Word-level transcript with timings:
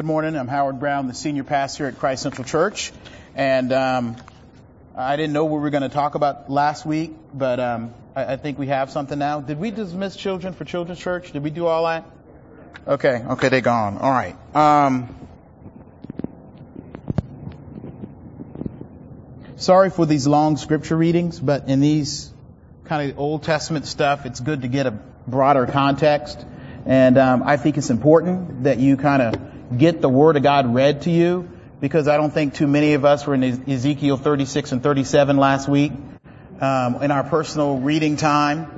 Good 0.00 0.06
morning. 0.06 0.34
I'm 0.34 0.48
Howard 0.48 0.80
Brown, 0.80 1.08
the 1.08 1.12
senior 1.14 1.44
pastor 1.44 1.86
at 1.86 1.98
Christ 1.98 2.22
Central 2.22 2.46
Church, 2.46 2.90
and 3.34 3.70
um, 3.70 4.16
I 4.96 5.16
didn't 5.16 5.34
know 5.34 5.44
what 5.44 5.56
we 5.56 5.60
were 5.60 5.68
going 5.68 5.82
to 5.82 5.90
talk 5.90 6.14
about 6.14 6.50
last 6.50 6.86
week, 6.86 7.12
but 7.34 7.60
um, 7.60 7.92
I, 8.16 8.32
I 8.32 8.36
think 8.38 8.58
we 8.58 8.68
have 8.68 8.90
something 8.90 9.18
now. 9.18 9.42
Did 9.42 9.60
we 9.60 9.70
dismiss 9.70 10.16
children 10.16 10.54
for 10.54 10.64
Children's 10.64 11.00
Church? 11.00 11.32
Did 11.32 11.42
we 11.42 11.50
do 11.50 11.66
all 11.66 11.84
that? 11.84 12.06
Okay, 12.88 13.22
okay, 13.28 13.50
they're 13.50 13.60
gone. 13.60 13.98
All 13.98 14.10
right. 14.10 14.38
Um, 14.56 15.14
sorry 19.56 19.90
for 19.90 20.06
these 20.06 20.26
long 20.26 20.56
scripture 20.56 20.96
readings, 20.96 21.38
but 21.38 21.68
in 21.68 21.80
these 21.80 22.32
kind 22.84 23.10
of 23.10 23.18
Old 23.18 23.42
Testament 23.42 23.84
stuff, 23.84 24.24
it's 24.24 24.40
good 24.40 24.62
to 24.62 24.68
get 24.68 24.86
a 24.86 24.98
broader 25.26 25.66
context. 25.66 26.42
And 26.86 27.18
um, 27.18 27.42
I 27.42 27.58
think 27.58 27.76
it's 27.76 27.90
important 27.90 28.62
that 28.64 28.78
you 28.78 28.96
kind 28.96 29.20
of 29.20 29.50
get 29.76 30.00
the 30.00 30.08
Word 30.08 30.36
of 30.36 30.42
God 30.42 30.74
read 30.74 31.02
to 31.02 31.10
you 31.10 31.48
because 31.80 32.08
I 32.08 32.16
don't 32.16 32.32
think 32.32 32.54
too 32.54 32.66
many 32.66 32.94
of 32.94 33.04
us 33.04 33.26
were 33.26 33.34
in 33.34 33.42
Ezekiel 33.70 34.16
36 34.16 34.72
and 34.72 34.82
37 34.82 35.36
last 35.36 35.68
week 35.68 35.92
um, 36.60 37.02
in 37.02 37.10
our 37.10 37.24
personal 37.24 37.78
reading 37.78 38.16
time. 38.16 38.76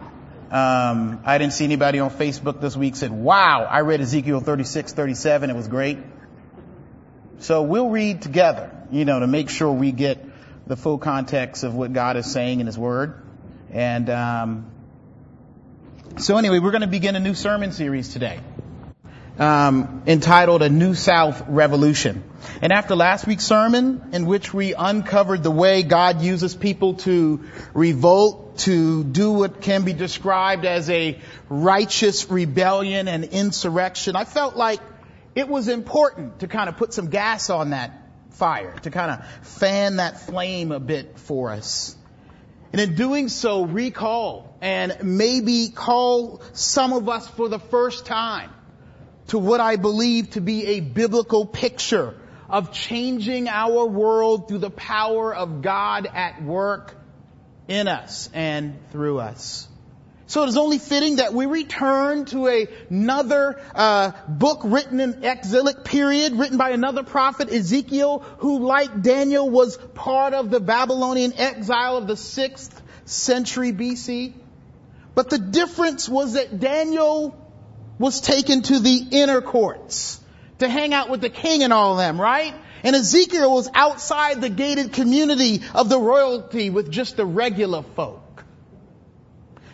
Um, 0.50 1.20
I 1.24 1.38
didn't 1.38 1.54
see 1.54 1.64
anybody 1.64 1.98
on 1.98 2.10
Facebook 2.10 2.60
this 2.60 2.76
week 2.76 2.94
said, 2.94 3.10
"Wow, 3.10 3.66
I 3.68 3.80
read 3.80 4.02
Ezekiel 4.02 4.40
36, 4.40 4.92
37. 4.92 5.48
It 5.50 5.56
was 5.56 5.66
great." 5.66 5.98
So 7.38 7.62
we'll 7.62 7.88
read 7.88 8.22
together, 8.22 8.70
you 8.90 9.04
know, 9.04 9.18
to 9.20 9.26
make 9.26 9.48
sure 9.48 9.72
we 9.72 9.92
get 9.92 10.22
the 10.66 10.76
full 10.76 10.98
context 10.98 11.64
of 11.64 11.74
what 11.74 11.92
God 11.92 12.16
is 12.16 12.30
saying 12.30 12.60
in 12.60 12.66
His 12.66 12.78
Word. 12.78 13.20
And 13.72 14.10
um, 14.10 14.70
so 16.18 16.36
anyway, 16.36 16.58
we're 16.58 16.70
going 16.70 16.82
to 16.82 16.86
begin 16.86 17.16
a 17.16 17.20
new 17.20 17.34
sermon 17.34 17.72
series 17.72 18.12
today. 18.12 18.38
Um, 19.38 20.02
entitled 20.06 20.62
A 20.62 20.68
New 20.68 20.92
South 20.94 21.44
Revolution. 21.48 22.22
And 22.60 22.70
after 22.70 22.94
last 22.94 23.26
week's 23.26 23.46
sermon, 23.46 24.10
in 24.12 24.26
which 24.26 24.52
we 24.52 24.74
uncovered 24.74 25.42
the 25.42 25.50
way 25.50 25.82
God 25.82 26.20
uses 26.20 26.54
people 26.54 26.94
to 26.96 27.42
revolt, 27.72 28.58
to 28.58 29.02
do 29.02 29.32
what 29.32 29.62
can 29.62 29.84
be 29.84 29.94
described 29.94 30.66
as 30.66 30.90
a 30.90 31.18
righteous 31.48 32.30
rebellion 32.30 33.08
and 33.08 33.24
insurrection, 33.24 34.16
I 34.16 34.26
felt 34.26 34.54
like 34.54 34.80
it 35.34 35.48
was 35.48 35.68
important 35.68 36.40
to 36.40 36.46
kind 36.46 36.68
of 36.68 36.76
put 36.76 36.92
some 36.92 37.08
gas 37.08 37.48
on 37.48 37.70
that 37.70 37.90
fire, 38.32 38.74
to 38.82 38.90
kind 38.90 39.12
of 39.12 39.26
fan 39.46 39.96
that 39.96 40.20
flame 40.20 40.72
a 40.72 40.80
bit 40.80 41.18
for 41.18 41.50
us. 41.50 41.96
And 42.70 42.82
in 42.82 42.96
doing 42.96 43.28
so, 43.28 43.64
recall 43.64 44.54
and 44.60 44.98
maybe 45.02 45.70
call 45.74 46.42
some 46.52 46.92
of 46.92 47.08
us 47.08 47.26
for 47.28 47.48
the 47.48 47.58
first 47.58 48.04
time 48.04 48.50
to 49.32 49.38
what 49.38 49.60
I 49.60 49.76
believe 49.76 50.32
to 50.32 50.42
be 50.42 50.66
a 50.66 50.80
biblical 50.80 51.46
picture 51.46 52.14
of 52.50 52.70
changing 52.70 53.48
our 53.48 53.86
world 53.86 54.46
through 54.46 54.58
the 54.58 54.68
power 54.68 55.34
of 55.34 55.62
God 55.62 56.06
at 56.06 56.42
work 56.42 56.94
in 57.66 57.88
us 57.88 58.28
and 58.34 58.76
through 58.90 59.20
us. 59.20 59.66
So 60.26 60.42
it 60.42 60.50
is 60.50 60.58
only 60.58 60.76
fitting 60.76 61.16
that 61.16 61.32
we 61.32 61.46
return 61.46 62.26
to 62.26 62.46
a, 62.46 62.68
another 62.90 63.58
uh, 63.74 64.12
book 64.28 64.60
written 64.64 65.00
in 65.00 65.24
exilic 65.24 65.82
period, 65.82 66.34
written 66.34 66.58
by 66.58 66.68
another 66.68 67.02
prophet, 67.02 67.50
Ezekiel, 67.50 68.18
who, 68.36 68.58
like 68.58 69.00
Daniel, 69.00 69.48
was 69.48 69.78
part 69.94 70.34
of 70.34 70.50
the 70.50 70.60
Babylonian 70.60 71.32
exile 71.38 71.96
of 71.96 72.06
the 72.06 72.18
sixth 72.18 72.82
century 73.06 73.72
BC. 73.72 74.34
But 75.14 75.30
the 75.30 75.38
difference 75.38 76.06
was 76.06 76.34
that 76.34 76.60
Daniel 76.60 77.41
was 78.02 78.20
taken 78.20 78.62
to 78.62 78.80
the 78.80 79.06
inner 79.12 79.40
courts 79.40 80.20
to 80.58 80.68
hang 80.68 80.92
out 80.92 81.08
with 81.08 81.20
the 81.20 81.30
king 81.30 81.62
and 81.62 81.72
all 81.72 81.92
of 81.92 81.98
them, 81.98 82.20
right? 82.20 82.52
And 82.82 82.96
Ezekiel 82.96 83.54
was 83.54 83.70
outside 83.72 84.40
the 84.40 84.48
gated 84.48 84.92
community 84.92 85.62
of 85.72 85.88
the 85.88 86.00
royalty 86.00 86.68
with 86.68 86.90
just 86.90 87.16
the 87.16 87.24
regular 87.24 87.84
folk. 87.94 88.44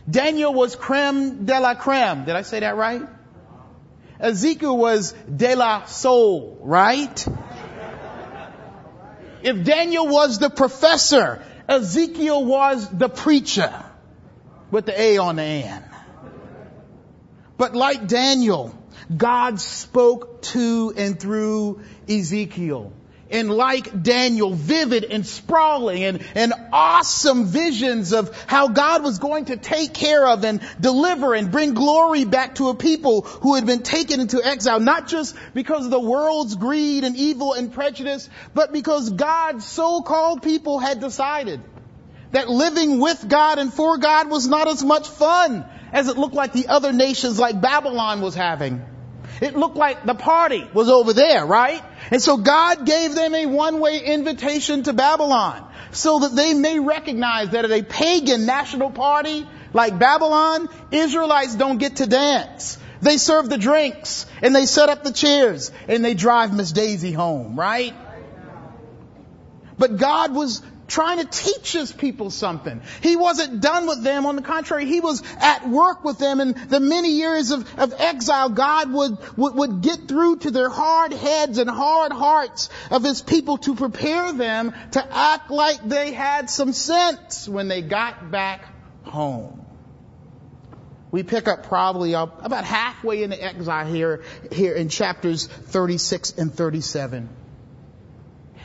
Daniel 0.09 0.53
was 0.53 0.77
creme 0.77 1.47
de 1.47 1.59
la 1.59 1.75
creme. 1.75 2.27
Did 2.27 2.37
I 2.37 2.43
say 2.43 2.61
that 2.61 2.77
right? 2.77 3.00
Ezekiel 4.21 4.77
was 4.77 5.12
de 5.34 5.55
la 5.55 5.87
soul, 5.87 6.59
right? 6.61 7.27
If 9.43 9.65
Daniel 9.65 10.06
was 10.06 10.38
the 10.38 10.50
professor, 10.50 11.43
Ezekiel 11.67 12.44
was 12.44 12.91
the 12.91 13.09
preacher 13.09 13.72
with 14.71 14.84
the 14.84 15.00
A 15.00 15.17
on 15.17 15.37
the 15.37 15.43
end. 15.43 15.88
But 17.58 17.74
like 17.74 18.06
Daniel, 18.06 18.72
God 19.14 19.60
spoke 19.60 20.42
to 20.42 20.94
and 20.96 21.19
through 21.19 21.80
Ezekiel. 22.08 22.92
And 23.30 23.50
like 23.50 24.02
Daniel, 24.02 24.54
vivid 24.54 25.04
and 25.04 25.26
sprawling 25.26 26.02
and, 26.02 26.24
and 26.34 26.54
awesome 26.72 27.44
visions 27.44 28.14
of 28.14 28.34
how 28.46 28.69
God 28.69 29.02
was 29.02 29.19
going 29.19 29.46
to 29.46 29.58
take 29.58 29.92
care 29.92 30.26
of 30.26 30.44
and 30.44 30.62
deliver 30.80 31.34
and 31.34 31.50
bring 31.52 31.74
glory 31.74 32.24
back 32.24 32.54
to 32.54 32.70
a 32.70 32.74
people 32.74 33.22
who 33.22 33.56
had 33.56 33.66
been 33.66 33.82
taken 33.82 34.20
into 34.20 34.42
exile, 34.42 34.80
not 34.80 35.08
just 35.08 35.36
because 35.52 35.84
of 35.84 35.90
the 35.90 36.00
world's 36.00 36.54
greed 36.54 37.04
and 37.04 37.16
evil 37.16 37.52
and 37.52 37.70
prejudice, 37.70 38.30
but 38.54 38.72
because 38.72 39.10
God's 39.10 39.66
so-called 39.66 40.42
people 40.42 40.78
had 40.78 41.00
decided 41.00 41.60
that 42.30 42.48
living 42.48 42.98
with 42.98 43.28
God 43.28 43.58
and 43.58 43.72
for 43.72 43.98
God 43.98 44.30
was 44.30 44.46
not 44.48 44.69
as 44.69 44.82
much 44.82 45.06
fun 45.06 45.66
as 45.93 46.09
it 46.09 46.16
looked 46.16 46.34
like 46.34 46.53
the 46.53 46.69
other 46.69 46.93
nations 46.93 47.38
like 47.38 47.60
Babylon 47.60 48.21
was 48.21 48.34
having. 48.34 48.84
It 49.41 49.56
looked 49.56 49.76
like 49.76 50.04
the 50.04 50.15
party 50.15 50.69
was 50.72 50.88
over 50.88 51.12
there, 51.12 51.47
right? 51.47 51.82
And 52.10 52.21
so 52.21 52.37
God 52.37 52.87
gave 52.87 53.15
them 53.15 53.34
a 53.34 53.47
one-way 53.47 54.04
invitation 54.04 54.82
to 54.84 54.93
Babylon 54.93 55.65
so 55.93 56.21
that 56.21 56.34
they 56.34 56.54
may 56.54 56.81
recognize 56.81 57.50
that 57.50 57.65
at 57.65 57.71
a 57.71 57.82
pagan 57.82 58.47
national 58.47 58.91
party 58.91 59.47
like 59.72 59.99
Babylon, 59.99 60.69
Israelites 60.91 61.54
don't 61.54 61.78
get 61.78 61.97
to 61.97 62.06
dance. 62.06 62.78
They 63.00 63.16
serve 63.16 63.49
the 63.49 63.59
drinks 63.59 64.26
and 64.43 64.55
they 64.55 64.66
set 64.66 64.88
up 64.88 65.05
the 65.05 65.12
chairs 65.12 65.70
and 65.87 66.05
they 66.05 66.15
drive 66.15 66.55
Miss 66.55 66.72
Daisy 66.72 67.12
home, 67.12 67.59
right? 67.59 67.94
But 69.78 69.97
God 69.97 70.34
was 70.34 70.62
trying 70.88 71.19
to 71.19 71.26
teach 71.26 71.72
his 71.72 71.93
people 71.93 72.31
something. 72.31 72.81
He 73.03 73.15
wasn't 73.15 73.60
done 73.60 73.87
with 73.87 74.03
them. 74.03 74.26
On 74.26 74.37
the 74.37 74.43
contrary, 74.43 74.87
he 74.87 75.00
was 75.00 75.22
at 75.38 75.69
work 75.69 76.03
with 76.03 76.19
them 76.19 76.41
and 76.41 76.56
the 76.56 76.81
many 76.81 77.12
years 77.12 77.50
of, 77.50 77.78
of 77.78 77.94
exile, 77.99 78.49
God 78.49 78.93
would, 78.93 79.19
would, 79.37 79.54
would 79.54 79.81
get 79.82 80.09
through 80.09 80.38
to 80.38 80.50
their 80.50 80.71
hard 80.71 81.12
heads 81.12 81.59
and 81.59 81.69
hard 81.69 82.12
hearts 82.12 82.71
of 82.91 83.04
his 83.04 83.21
people 83.21 83.59
to 83.59 83.75
prepare 83.75 84.32
them 84.32 84.75
to 84.93 85.15
act 85.15 85.50
like 85.50 85.87
they 85.87 86.12
had 86.12 86.49
some 86.49 86.72
sense 86.72 87.47
when 87.47 87.69
they 87.69 87.82
got 87.82 88.31
back 88.31 88.65
home. 89.05 89.66
We 91.10 91.22
pick 91.22 91.49
up 91.49 91.65
probably 91.65 92.12
about 92.12 92.65
halfway 92.65 93.22
into 93.22 93.43
exile 93.43 93.87
here, 93.87 94.22
here 94.53 94.75
in 94.75 94.88
chapters 94.88 95.47
36 95.47 96.32
and 96.32 96.53
37. 96.53 97.28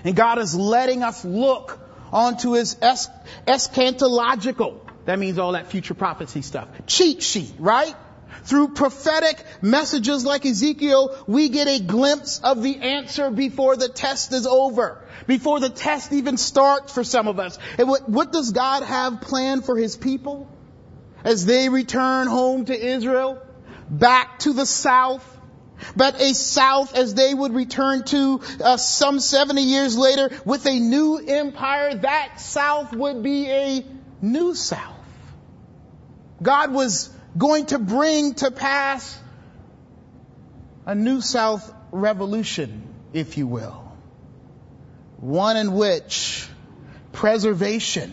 And 0.04 0.16
God 0.16 0.40
is 0.40 0.54
letting 0.54 1.04
us 1.04 1.24
look 1.24 1.80
onto 2.14 2.54
his 2.54 2.78
es- 2.82 3.10
eschatological, 3.48 4.80
that 5.06 5.20
means 5.20 5.38
all 5.38 5.54
that 5.54 5.68
future 5.68 5.94
prophecy 5.94 6.42
stuff, 6.42 6.68
cheat 6.88 7.22
sheet, 7.22 7.54
right? 7.60 7.96
Through 8.44 8.70
prophetic 8.70 9.44
messages 9.62 10.26
like 10.26 10.46
Ezekiel, 10.46 11.16
we 11.28 11.50
get 11.50 11.68
a 11.68 11.80
glimpse 11.80 12.40
of 12.40 12.62
the 12.62 12.78
answer 12.78 13.32
before 13.32 13.78
the 13.78 13.88
test 13.88 14.34
is 14.34 14.46
over. 14.46 15.02
Before 15.28 15.60
the 15.60 15.70
test 15.70 16.12
even 16.12 16.36
starts 16.38 16.92
for 16.92 17.04
some 17.04 17.28
of 17.28 17.40
us. 17.40 17.58
And 17.78 17.88
what, 17.88 18.10
what 18.10 18.34
does 18.34 18.52
God 18.52 18.84
have 18.84 19.22
planned 19.22 19.66
for 19.66 19.78
His 19.78 19.96
people? 19.96 20.50
As 21.24 21.46
they 21.46 21.70
return 21.70 22.28
home 22.28 22.66
to 22.66 22.78
Israel? 22.78 23.42
Back 23.90 24.40
to 24.40 24.52
the 24.52 24.66
south? 24.66 25.33
But 25.96 26.20
a 26.20 26.34
South 26.34 26.96
as 26.96 27.14
they 27.14 27.34
would 27.34 27.54
return 27.54 28.04
to 28.06 28.42
uh, 28.64 28.78
some 28.78 29.20
70 29.20 29.62
years 29.62 29.98
later 29.98 30.30
with 30.46 30.66
a 30.66 30.80
new 30.80 31.18
empire, 31.18 31.96
that 31.96 32.40
South 32.40 32.94
would 32.94 33.24
be 33.24 33.50
a 33.50 33.86
new 34.22 34.56
South. 34.56 34.96
God 36.42 36.74
was 36.74 37.10
going 37.38 37.68
to 37.68 37.80
bring 37.80 38.34
to 38.36 38.52
pass 38.52 39.20
a 40.86 40.96
new 40.96 41.22
South 41.22 41.74
revolution, 41.92 42.84
if 43.14 43.38
you 43.38 43.48
will. 43.48 43.92
One 45.18 45.56
in 45.56 45.74
which 45.74 46.48
preservation 47.14 48.12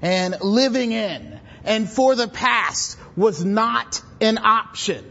and 0.00 0.36
living 0.40 0.92
in 0.92 1.40
and 1.64 1.88
for 1.88 2.14
the 2.14 2.28
past 2.28 2.96
was 3.16 3.44
not 3.44 4.00
an 4.20 4.38
option 4.38 5.04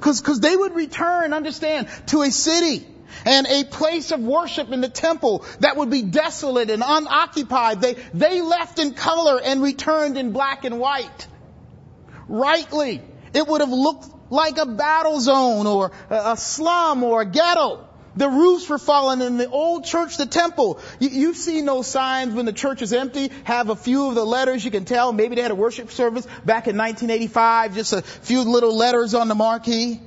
Cause, 0.00 0.20
cause 0.20 0.40
they 0.40 0.56
would 0.56 0.74
return, 0.74 1.32
understand, 1.32 1.88
to 2.06 2.22
a 2.22 2.30
city 2.30 2.86
and 3.24 3.46
a 3.46 3.64
place 3.64 4.12
of 4.12 4.20
worship 4.20 4.70
in 4.70 4.80
the 4.80 4.88
temple 4.88 5.44
that 5.60 5.76
would 5.76 5.90
be 5.90 6.02
desolate 6.02 6.70
and 6.70 6.82
unoccupied. 6.86 7.80
They, 7.80 7.94
they 8.14 8.40
left 8.40 8.78
in 8.78 8.94
color 8.94 9.40
and 9.42 9.62
returned 9.62 10.16
in 10.16 10.32
black 10.32 10.64
and 10.64 10.78
white. 10.78 11.26
Rightly, 12.28 13.02
it 13.34 13.46
would 13.46 13.60
have 13.60 13.70
looked 13.70 14.06
like 14.30 14.58
a 14.58 14.66
battle 14.66 15.20
zone 15.20 15.66
or 15.66 15.92
a 16.08 16.36
slum 16.36 17.02
or 17.02 17.22
a 17.22 17.26
ghetto. 17.26 17.86
The 18.16 18.28
roofs 18.28 18.68
were 18.68 18.78
falling 18.78 19.20
in 19.20 19.36
the 19.36 19.48
old 19.48 19.84
church, 19.84 20.16
the 20.16 20.26
temple. 20.26 20.80
You, 20.98 21.28
have 21.28 21.36
seen 21.36 21.64
those 21.64 21.86
signs 21.86 22.34
when 22.34 22.44
the 22.44 22.52
church 22.52 22.82
is 22.82 22.92
empty, 22.92 23.30
have 23.44 23.70
a 23.70 23.76
few 23.76 24.08
of 24.08 24.16
the 24.16 24.24
letters 24.24 24.64
you 24.64 24.70
can 24.70 24.84
tell. 24.84 25.12
Maybe 25.12 25.36
they 25.36 25.42
had 25.42 25.52
a 25.52 25.56
worship 25.56 25.90
service 25.90 26.26
back 26.44 26.66
in 26.66 26.76
1985, 26.76 27.74
just 27.74 27.92
a 27.92 28.02
few 28.02 28.42
little 28.42 28.76
letters 28.76 29.14
on 29.14 29.28
the 29.28 29.36
marquee. 29.36 30.00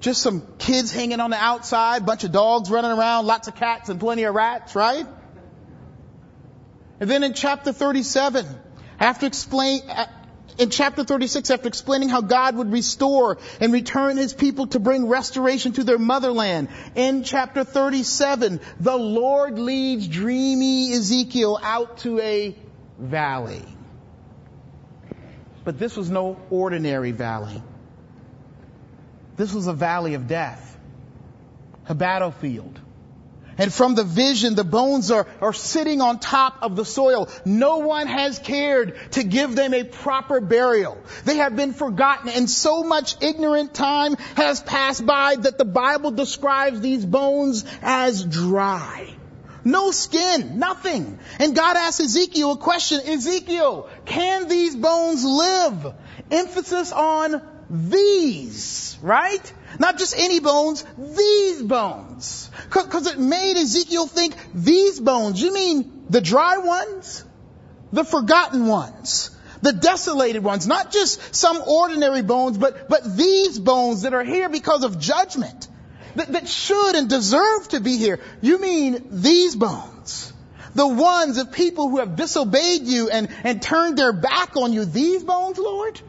Just 0.00 0.22
some 0.22 0.46
kids 0.58 0.92
hanging 0.92 1.18
on 1.18 1.30
the 1.30 1.36
outside, 1.36 2.06
bunch 2.06 2.24
of 2.24 2.30
dogs 2.30 2.70
running 2.70 2.92
around, 2.92 3.26
lots 3.26 3.48
of 3.48 3.56
cats 3.56 3.88
and 3.88 3.98
plenty 3.98 4.24
of 4.24 4.34
rats, 4.34 4.76
right? 4.76 5.06
And 7.00 7.10
then 7.10 7.24
in 7.24 7.32
chapter 7.32 7.72
37, 7.72 8.46
after 9.00 9.26
explain, 9.26 9.80
in 10.58 10.70
chapter 10.70 11.04
36 11.04 11.50
after 11.50 11.68
explaining 11.68 12.08
how 12.08 12.20
God 12.20 12.56
would 12.56 12.72
restore 12.72 13.38
and 13.60 13.72
return 13.72 14.16
his 14.16 14.34
people 14.34 14.66
to 14.68 14.80
bring 14.80 15.06
restoration 15.06 15.72
to 15.72 15.84
their 15.84 15.98
motherland. 15.98 16.68
In 16.94 17.22
chapter 17.22 17.64
37, 17.64 18.60
the 18.80 18.96
Lord 18.96 19.58
leads 19.58 20.06
dreamy 20.08 20.92
Ezekiel 20.92 21.58
out 21.62 21.98
to 21.98 22.18
a 22.20 22.56
valley. 22.98 23.64
But 25.64 25.78
this 25.78 25.96
was 25.96 26.10
no 26.10 26.40
ordinary 26.50 27.12
valley. 27.12 27.62
This 29.36 29.52
was 29.52 29.66
a 29.66 29.72
valley 29.72 30.14
of 30.14 30.26
death. 30.26 30.76
A 31.88 31.94
battlefield. 31.94 32.80
And 33.58 33.74
from 33.74 33.96
the 33.96 34.04
vision, 34.04 34.54
the 34.54 34.64
bones 34.64 35.10
are, 35.10 35.26
are 35.40 35.52
sitting 35.52 36.00
on 36.00 36.20
top 36.20 36.58
of 36.62 36.76
the 36.76 36.84
soil. 36.84 37.28
No 37.44 37.78
one 37.78 38.06
has 38.06 38.38
cared 38.38 38.96
to 39.12 39.24
give 39.24 39.56
them 39.56 39.74
a 39.74 39.82
proper 39.82 40.40
burial. 40.40 40.96
They 41.24 41.38
have 41.38 41.56
been 41.56 41.72
forgotten 41.72 42.30
and 42.30 42.48
so 42.48 42.84
much 42.84 43.16
ignorant 43.20 43.74
time 43.74 44.14
has 44.36 44.60
passed 44.60 45.04
by 45.04 45.34
that 45.36 45.58
the 45.58 45.64
Bible 45.64 46.12
describes 46.12 46.80
these 46.80 47.04
bones 47.04 47.64
as 47.82 48.24
dry. 48.24 49.12
No 49.64 49.90
skin, 49.90 50.58
nothing. 50.58 51.18
And 51.40 51.54
God 51.54 51.76
asks 51.76 52.00
Ezekiel 52.00 52.52
a 52.52 52.56
question, 52.56 53.00
Ezekiel, 53.04 53.90
can 54.06 54.48
these 54.48 54.76
bones 54.76 55.24
live? 55.24 55.94
Emphasis 56.30 56.92
on 56.92 57.42
these, 57.70 58.98
right? 59.02 59.52
Not 59.78 59.98
just 59.98 60.14
any 60.16 60.40
bones, 60.40 60.84
these 60.96 61.62
bones. 61.62 62.50
Cause 62.70 63.06
it 63.06 63.18
made 63.18 63.56
Ezekiel 63.56 64.06
think, 64.06 64.34
these 64.54 65.00
bones, 65.00 65.40
you 65.40 65.52
mean 65.52 66.04
the 66.08 66.20
dry 66.20 66.58
ones? 66.58 67.24
The 67.92 68.04
forgotten 68.04 68.66
ones? 68.66 69.30
The 69.62 69.72
desolated 69.72 70.42
ones? 70.42 70.66
Not 70.66 70.92
just 70.92 71.34
some 71.34 71.62
ordinary 71.66 72.22
bones, 72.22 72.58
but, 72.58 72.88
but 72.88 73.16
these 73.16 73.58
bones 73.58 74.02
that 74.02 74.14
are 74.14 74.24
here 74.24 74.48
because 74.48 74.84
of 74.84 74.98
judgment. 74.98 75.68
That, 76.16 76.32
that 76.32 76.48
should 76.48 76.96
and 76.96 77.08
deserve 77.08 77.68
to 77.68 77.80
be 77.80 77.96
here. 77.96 78.20
You 78.40 78.60
mean 78.60 79.04
these 79.10 79.54
bones? 79.54 80.32
The 80.74 80.86
ones 80.86 81.38
of 81.38 81.52
people 81.52 81.90
who 81.90 81.98
have 81.98 82.16
disobeyed 82.16 82.82
you 82.82 83.10
and, 83.10 83.28
and 83.44 83.60
turned 83.60 83.98
their 83.98 84.12
back 84.12 84.56
on 84.56 84.72
you. 84.72 84.84
These 84.84 85.24
bones, 85.24 85.58
Lord? 85.58 86.00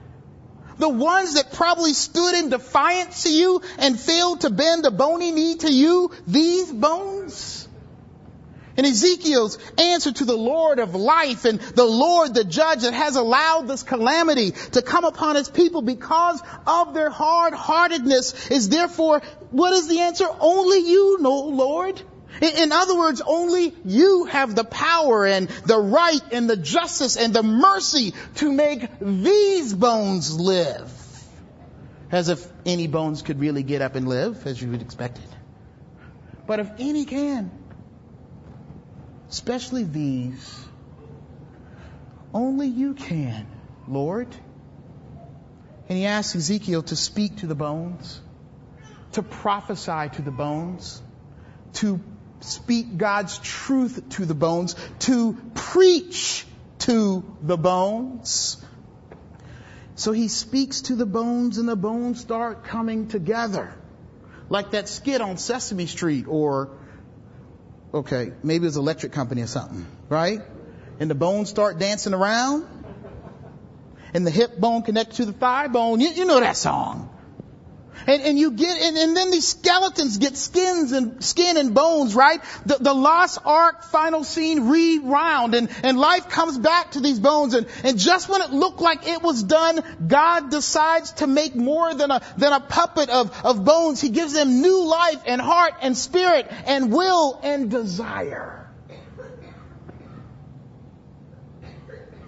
The 0.79 0.89
ones 0.89 1.35
that 1.35 1.53
probably 1.53 1.93
stood 1.93 2.35
in 2.35 2.49
defiance 2.49 3.23
to 3.23 3.29
you 3.31 3.61
and 3.77 3.99
failed 3.99 4.41
to 4.41 4.49
bend 4.49 4.85
a 4.85 4.91
bony 4.91 5.31
knee 5.31 5.55
to 5.57 5.71
you, 5.71 6.11
these 6.25 6.71
bones? 6.71 7.67
And 8.77 8.87
Ezekiel's 8.87 9.57
answer 9.77 10.13
to 10.13 10.23
the 10.23 10.37
Lord 10.37 10.79
of 10.79 10.95
life 10.95 11.43
and 11.43 11.59
the 11.59 11.83
Lord, 11.83 12.33
the 12.33 12.45
judge 12.45 12.83
that 12.83 12.93
has 12.93 13.17
allowed 13.17 13.67
this 13.67 13.83
calamity 13.83 14.51
to 14.71 14.81
come 14.81 15.03
upon 15.03 15.35
his 15.35 15.49
people 15.49 15.81
because 15.81 16.41
of 16.65 16.93
their 16.93 17.09
hard-heartedness 17.09 18.49
is 18.49 18.69
therefore, 18.69 19.21
what 19.51 19.73
is 19.73 19.89
the 19.89 19.99
answer? 19.99 20.27
Only 20.39 20.79
you 20.79 21.17
know, 21.19 21.41
Lord. 21.41 22.01
In 22.41 22.71
other 22.71 22.97
words, 22.97 23.21
only 23.25 23.73
you 23.83 24.25
have 24.25 24.55
the 24.55 24.63
power 24.63 25.25
and 25.25 25.49
the 25.65 25.79
right 25.79 26.21
and 26.31 26.49
the 26.49 26.55
justice 26.55 27.17
and 27.17 27.33
the 27.33 27.43
mercy 27.43 28.13
to 28.35 28.51
make 28.51 28.87
these 28.99 29.73
bones 29.73 30.39
live. 30.39 30.91
As 32.11 32.29
if 32.29 32.47
any 32.65 32.87
bones 32.87 33.21
could 33.21 33.39
really 33.39 33.63
get 33.63 33.81
up 33.81 33.95
and 33.95 34.07
live, 34.07 34.47
as 34.47 34.61
you 34.61 34.71
would 34.71 34.81
expect 34.81 35.17
it. 35.17 35.29
But 36.47 36.59
if 36.59 36.71
any 36.79 37.05
can, 37.05 37.51
especially 39.29 39.83
these, 39.83 40.59
only 42.33 42.67
you 42.67 42.93
can, 42.93 43.47
Lord. 43.87 44.27
And 45.87 45.97
he 45.97 46.05
asks 46.05 46.35
Ezekiel 46.35 46.83
to 46.83 46.95
speak 46.95 47.37
to 47.37 47.47
the 47.47 47.55
bones, 47.55 48.21
to 49.13 49.23
prophesy 49.23 50.09
to 50.13 50.21
the 50.21 50.31
bones, 50.31 51.01
to 51.73 51.99
speak 52.41 52.97
God's 52.97 53.37
truth 53.39 54.09
to 54.11 54.25
the 54.25 54.33
bones, 54.33 54.75
to 54.99 55.37
preach 55.55 56.45
to 56.79 57.23
the 57.41 57.57
bones. 57.57 58.63
So 59.95 60.11
he 60.11 60.29
speaks 60.29 60.81
to 60.83 60.95
the 60.95 61.05
bones 61.05 61.57
and 61.57 61.67
the 61.67 61.75
bones 61.75 62.21
start 62.21 62.63
coming 62.63 63.07
together. 63.07 63.73
Like 64.49 64.71
that 64.71 64.87
skit 64.87 65.21
on 65.21 65.37
Sesame 65.37 65.85
Street 65.85 66.25
or, 66.27 66.69
okay, 67.93 68.31
maybe 68.41 68.63
it 68.63 68.67
was 68.67 68.77
electric 68.77 69.11
company 69.11 69.41
or 69.41 69.47
something, 69.47 69.85
right? 70.07 70.39
And 70.99 71.09
the 71.09 71.15
bones 71.15 71.49
start 71.49 71.79
dancing 71.79 72.13
around 72.13 72.65
and 74.13 74.25
the 74.25 74.31
hip 74.31 74.57
bone 74.57 74.81
connects 74.81 75.17
to 75.17 75.25
the 75.25 75.33
thigh 75.33 75.67
bone. 75.67 75.99
You, 75.99 76.09
you 76.09 76.25
know 76.25 76.39
that 76.39 76.57
song. 76.57 77.09
And, 78.07 78.21
and 78.21 78.39
you 78.39 78.51
get, 78.51 78.81
and, 78.81 78.97
and, 78.97 79.15
then 79.15 79.31
these 79.31 79.47
skeletons 79.47 80.17
get 80.17 80.37
skins 80.37 80.91
and 80.91 81.23
skin 81.23 81.57
and 81.57 81.73
bones, 81.73 82.15
right? 82.15 82.41
The, 82.65 82.77
the 82.79 82.93
lost 82.93 83.39
ark 83.45 83.83
final 83.83 84.23
scene 84.23 84.69
rewound 84.69 85.53
and, 85.53 85.69
and 85.83 85.97
life 85.97 86.29
comes 86.29 86.57
back 86.57 86.91
to 86.91 87.01
these 87.01 87.19
bones 87.19 87.53
and, 87.53 87.67
and 87.83 87.97
just 87.97 88.29
when 88.29 88.41
it 88.41 88.51
looked 88.51 88.79
like 88.79 89.07
it 89.07 89.21
was 89.21 89.43
done, 89.43 89.81
God 90.07 90.49
decides 90.49 91.11
to 91.13 91.27
make 91.27 91.55
more 91.55 91.93
than 91.93 92.11
a, 92.11 92.21
than 92.37 92.53
a 92.53 92.59
puppet 92.59 93.09
of, 93.09 93.45
of 93.45 93.65
bones. 93.65 94.01
He 94.01 94.09
gives 94.09 94.33
them 94.33 94.61
new 94.61 94.85
life 94.85 95.21
and 95.25 95.41
heart 95.41 95.73
and 95.81 95.97
spirit 95.97 96.47
and 96.65 96.91
will 96.91 97.39
and 97.43 97.69
desire. 97.69 98.59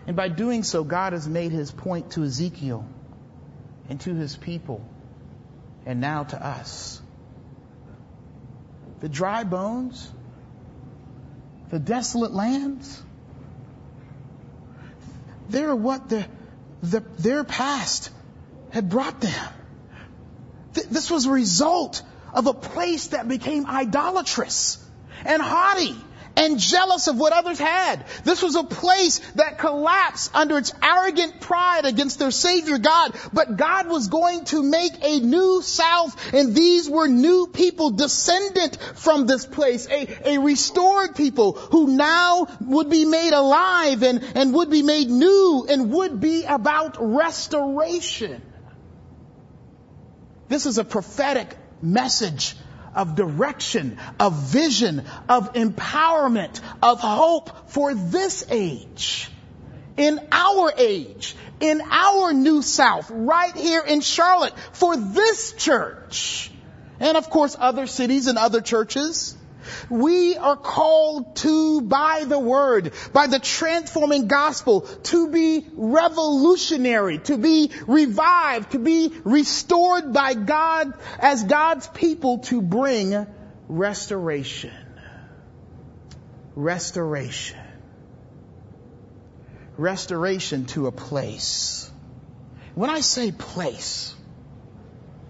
And 0.08 0.16
by 0.16 0.28
doing 0.28 0.64
so, 0.64 0.84
God 0.84 1.14
has 1.14 1.28
made 1.28 1.52
his 1.52 1.72
point 1.72 2.12
to 2.12 2.24
Ezekiel 2.24 2.86
and 3.88 4.02
to 4.02 4.14
his 4.14 4.36
people 4.36 4.86
and 5.86 6.00
now 6.00 6.24
to 6.24 6.46
us. 6.46 7.02
The 9.00 9.10
dry 9.10 9.44
bones, 9.44 10.10
the 11.70 11.80
desolate 11.80 12.32
lands, 12.32 13.02
they're 15.50 15.76
what 15.76 16.10
the, 16.10 16.26
the, 16.84 17.00
their 17.18 17.44
past 17.44 18.10
had 18.72 18.90
brought 18.90 19.20
them. 19.22 19.54
Th- 20.74 20.88
this 20.88 21.10
was 21.12 21.26
a 21.26 21.32
result 21.32 22.04
of 22.34 22.48
a 22.48 22.54
place 22.54 23.08
that 23.08 23.28
became 23.28 23.66
idolatrous 23.66 24.84
and 25.26 25.42
haughty 25.42 25.96
and 26.36 26.60
jealous 26.60 27.08
of 27.08 27.18
what 27.18 27.34
others 27.34 27.60
had. 27.60 28.06
This 28.24 28.42
was 28.42 28.56
a 28.56 28.64
place 28.64 29.20
that 29.36 29.58
collapsed 29.58 30.32
under 30.34 30.58
its 30.58 30.74
arrogant 30.82 31.42
pride 31.42 31.86
against 31.86 32.20
their 32.20 32.32
Savior 32.32 32.78
God. 32.78 33.16
But 33.34 33.58
God 33.58 33.88
was 33.88 34.08
going 34.08 34.46
to 34.46 34.64
make 34.64 34.94
a 35.04 35.20
new 35.20 35.62
South, 35.62 36.34
and 36.34 36.56
these 36.56 36.90
were 36.90 37.08
new 37.08 37.48
people 37.48 37.92
descendant 37.92 38.78
from 38.96 39.28
this 39.28 39.46
place, 39.46 39.88
a, 39.90 40.36
a 40.36 40.40
restored 40.40 41.16
people 41.16 41.54
who 41.54 41.96
now 41.96 42.48
would 42.62 42.90
be 42.90 43.06
made 43.06 43.34
alive 43.34 44.04
and, 44.04 44.24
and 44.36 44.54
would 44.54 44.70
be 44.70 44.84
made 44.84 45.10
new 45.10 45.66
and 45.70 45.92
would 45.92 46.20
be 46.20 46.46
about 46.46 46.98
restoration. 47.00 48.42
This 50.48 50.66
is 50.66 50.78
a 50.78 50.84
prophetic 50.84 51.56
message 51.82 52.56
of 52.96 53.16
direction, 53.16 53.98
of 54.20 54.34
vision, 54.34 55.06
of 55.30 55.54
empowerment, 55.54 56.60
of 56.82 57.00
hope 57.00 57.70
for 57.70 57.94
this 57.94 58.46
age. 58.50 59.30
In 59.98 60.20
our 60.32 60.74
age, 60.78 61.36
in 61.60 61.82
our 61.82 62.34
new 62.34 62.62
South, 62.62 63.12
right 63.12 63.56
here 63.56 63.84
in 63.86 64.02
Charlotte, 64.02 64.54
for 64.74 64.96
this 64.96 65.54
church. 65.54 66.52
And 67.00 67.18
of 67.18 67.30
course 67.30 67.56
other 67.60 67.88
cities 67.88 68.28
and 68.28 68.38
other 68.38 68.62
churches. 68.62 69.38
We 69.90 70.38
are 70.38 70.56
called 70.56 71.36
to, 71.38 71.82
by 71.82 72.26
the 72.26 72.40
word, 72.40 72.94
by 73.14 73.28
the 73.28 73.40
transforming 73.40 74.28
gospel, 74.28 74.82
to 74.82 75.30
be 75.30 75.66
revolutionary, 75.74 77.20
to 77.20 77.38
be 77.38 77.72
revived, 77.88 78.72
to 78.72 78.80
be 78.80 79.14
restored 79.24 80.14
by 80.14 80.34
God 80.34 80.94
as 81.20 81.44
God's 81.44 81.88
people 81.88 82.40
to 82.40 82.62
bring 82.62 83.28
restoration. 83.68 84.74
Restoration. 86.56 87.60
Restoration 89.78 90.66
to 90.66 90.88
a 90.88 90.92
place. 90.92 91.90
When 92.76 92.90
I 92.90 93.02
say 93.02 93.32
place, 93.32 94.14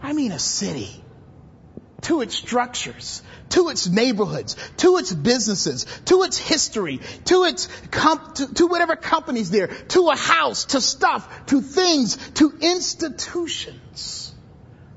I 0.02 0.14
mean 0.14 0.32
a 0.32 0.40
city 0.40 1.01
to 2.02 2.22
its 2.22 2.36
structures, 2.36 3.22
to 3.50 3.70
its 3.70 3.88
neighborhoods, 3.88 4.56
to 4.78 4.98
its 4.98 5.14
businesses, 5.14 5.86
to 6.06 6.24
its 6.24 6.38
history, 6.38 7.00
to 7.26 7.44
its 7.44 7.68
comp- 7.92 8.36
to, 8.36 8.54
to 8.54 8.68
whatever 8.68 8.96
companies 8.96 9.52
there, 9.52 9.68
to 9.68 10.10
a 10.10 10.16
house, 10.16 10.66
to 10.66 10.82
stuff, 10.82 11.46
to 11.48 11.62
things, 11.62 12.18
to 12.34 12.54
institutions. 12.62 14.34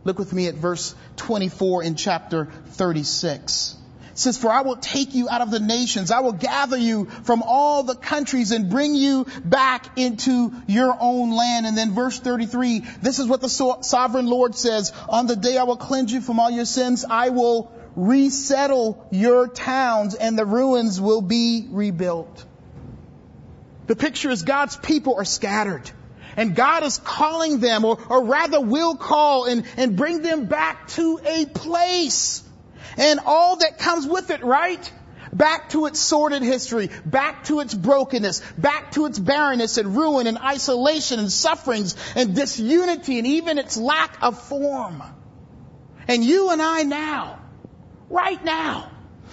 Look 0.05 0.19
with 0.19 0.33
me 0.33 0.49
at 0.49 0.55
verse 0.55 0.95
24 1.17 1.83
in 1.83 1.95
chapter 1.95 2.47
36 2.67 3.77
says, 4.14 4.38
for 4.38 4.50
I 4.50 4.62
will 4.62 4.76
take 4.76 5.14
you 5.14 5.28
out 5.28 5.40
of 5.40 5.50
the 5.50 5.61
nations. 5.61 6.11
I 6.11 6.21
will 6.21 6.33
gather 6.33 6.76
you 6.76 7.06
from 7.25 7.42
all 7.42 7.83
the 7.83 7.94
countries 7.94 8.52
and 8.52 8.71
bring 8.71 8.94
you 8.94 9.26
back 9.44 9.99
into 9.99 10.52
your 10.66 10.97
own 10.99 11.33
land. 11.33 11.66
And 11.66 11.76
then 11.76 11.92
verse 11.92 12.18
33, 12.18 12.80
this 13.02 13.18
is 13.18 13.26
what 13.26 13.40
the 13.40 13.49
so- 13.49 13.78
sovereign 13.83 14.26
Lord 14.26 14.54
says, 14.54 14.92
on 15.09 15.26
the 15.26 15.37
day 15.37 15.59
I 15.59 15.64
will 15.64 15.76
cleanse 15.76 16.12
you 16.12 16.21
from 16.21 16.40
all 16.40 16.50
your 16.50 16.64
sins, 16.64 17.04
I 17.09 17.30
will 17.30 17.73
resettle 17.97 19.06
your 19.11 19.49
towns 19.49 20.14
and 20.14 20.38
the 20.38 20.47
ruins 20.47 21.00
will 21.00 21.23
be 21.23 21.66
rebuilt. 21.71 22.44
The 23.87 23.97
picture 23.97 24.30
is 24.30 24.42
God's 24.42 24.76
people 24.76 25.16
are 25.16 25.25
scattered. 25.25 25.90
And 26.37 26.56
God 26.56 26.83
is 26.83 26.99
calling 26.99 27.61
them, 27.61 27.85
or, 27.85 27.97
or 28.09 28.25
rather 28.25 28.61
will 28.61 28.97
call 28.97 29.44
and, 29.44 29.64
and 29.76 29.97
bring 29.97 30.21
them 30.23 30.47
back 30.47 30.88
to 30.88 31.21
a 31.25 31.47
place 31.47 32.44
and 32.97 33.21
all 33.25 33.57
that 33.57 33.79
comes 33.79 34.07
with 34.07 34.31
it, 34.31 34.45
right? 34.45 34.93
Back 35.33 35.71
to 35.71 35.87
its 35.87 35.99
sordid 35.99 36.43
history, 36.43 36.91
back 37.05 37.45
to 37.45 37.61
its 37.61 37.75
brokenness, 37.75 38.41
back 38.57 38.93
to 38.93 39.07
its 39.07 39.19
barrenness 39.19 39.79
and 39.79 39.97
ruin 39.97 40.29
and 40.29 40.38
isolation 40.38 41.19
and 41.19 41.31
sufferings 41.31 41.97
and 42.14 42.37
disunity 42.37 43.19
and 43.19 43.26
even 43.26 43.59
its 43.59 43.76
lack 43.76 44.23
of 44.23 44.41
form. 44.41 45.03
And 46.07 46.23
you 46.23 46.50
and 46.50 46.62
I 46.62 46.83
now, 46.85 47.41
right 48.09 48.43
now, 48.45 48.91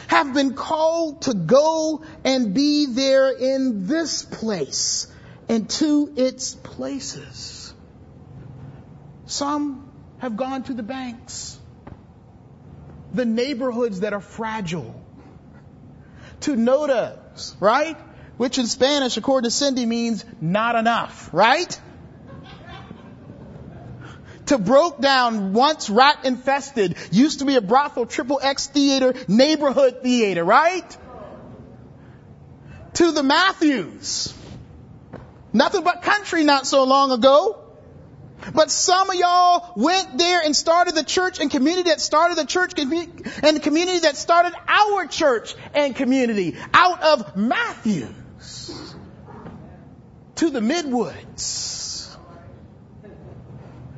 have 0.08 0.34
been 0.34 0.55
called 0.55 1.24
to 1.24 1.34
go 1.34 2.03
and 2.24 2.53
be 2.53 2.88
there 2.88 3.29
in 3.29 3.86
this 3.86 4.24
place 4.24 5.08
and 5.48 5.70
to 5.70 6.13
its 6.15 6.55
places. 6.55 7.74
Some 9.27 9.91
have 10.17 10.36
gone 10.36 10.63
to 10.63 10.74
the 10.74 10.84
banks 10.84 11.60
the 13.13 13.25
neighborhoods 13.25 14.01
that 14.01 14.13
are 14.13 14.22
fragile. 14.22 14.96
To 16.41 16.56
notas, 16.56 17.56
right? 17.60 17.98
Which 18.38 18.58
in 18.58 18.68
Spanish, 18.68 19.18
according 19.18 19.50
to 19.50 19.51
Cindy, 19.51 19.86
means 19.86 20.25
not 20.39 20.75
enough, 20.75 21.30
right? 21.32 21.80
to 24.51 24.58
broke 24.58 25.00
down, 25.00 25.53
once 25.53 25.89
rat 25.89 26.25
infested, 26.25 26.98
used 27.10 27.39
to 27.39 27.46
be 27.46 27.56
a 27.56 27.62
brothel, 27.62 28.06
triple 28.06 28.38
X 28.41 28.68
theater, 28.68 29.13
neighborhood 29.30 30.01
theater, 30.03 30.44
right? 30.44 30.98
To 32.96 33.12
the 33.13 33.24
Matthews. 33.24 34.34
Nothing 35.53 35.86
but 35.86 36.01
country 36.01 36.44
not 36.44 36.68
so 36.68 36.84
long 36.84 37.12
ago. 37.12 37.71
But 38.53 38.69
some 38.71 39.10
of 39.10 39.15
y'all 39.15 39.74
went 39.75 40.17
there 40.17 40.41
and 40.41 40.55
started 40.55 40.95
the 40.95 41.03
church 41.03 41.39
and 41.39 41.51
community 41.51 41.89
that 41.89 42.01
started 42.01 42.38
the 42.38 42.45
church 42.45 42.74
and 42.77 42.91
the 42.91 43.60
community 43.62 44.00
that 44.00 44.17
started 44.17 44.53
our 44.67 45.05
church 45.07 45.55
and 45.74 45.95
community 45.95 46.57
out 46.74 47.01
of 47.03 47.38
Matthews 47.38 48.95
to 50.36 50.50
the 50.50 50.60
Midwoods. 50.60 52.17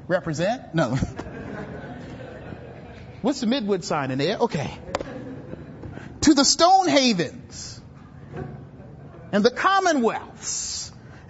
Represent? 0.07 0.75
No. 0.75 0.95
What's 3.21 3.39
the 3.39 3.47
Midwood 3.47 3.85
sign 3.85 4.12
in 4.12 4.17
there? 4.17 4.38
Okay. 4.38 4.77
To 6.21 6.33
the 6.33 6.43
Stonehavens 6.43 7.79
and 9.31 9.45
the 9.45 9.51
Commonwealths 9.51 10.82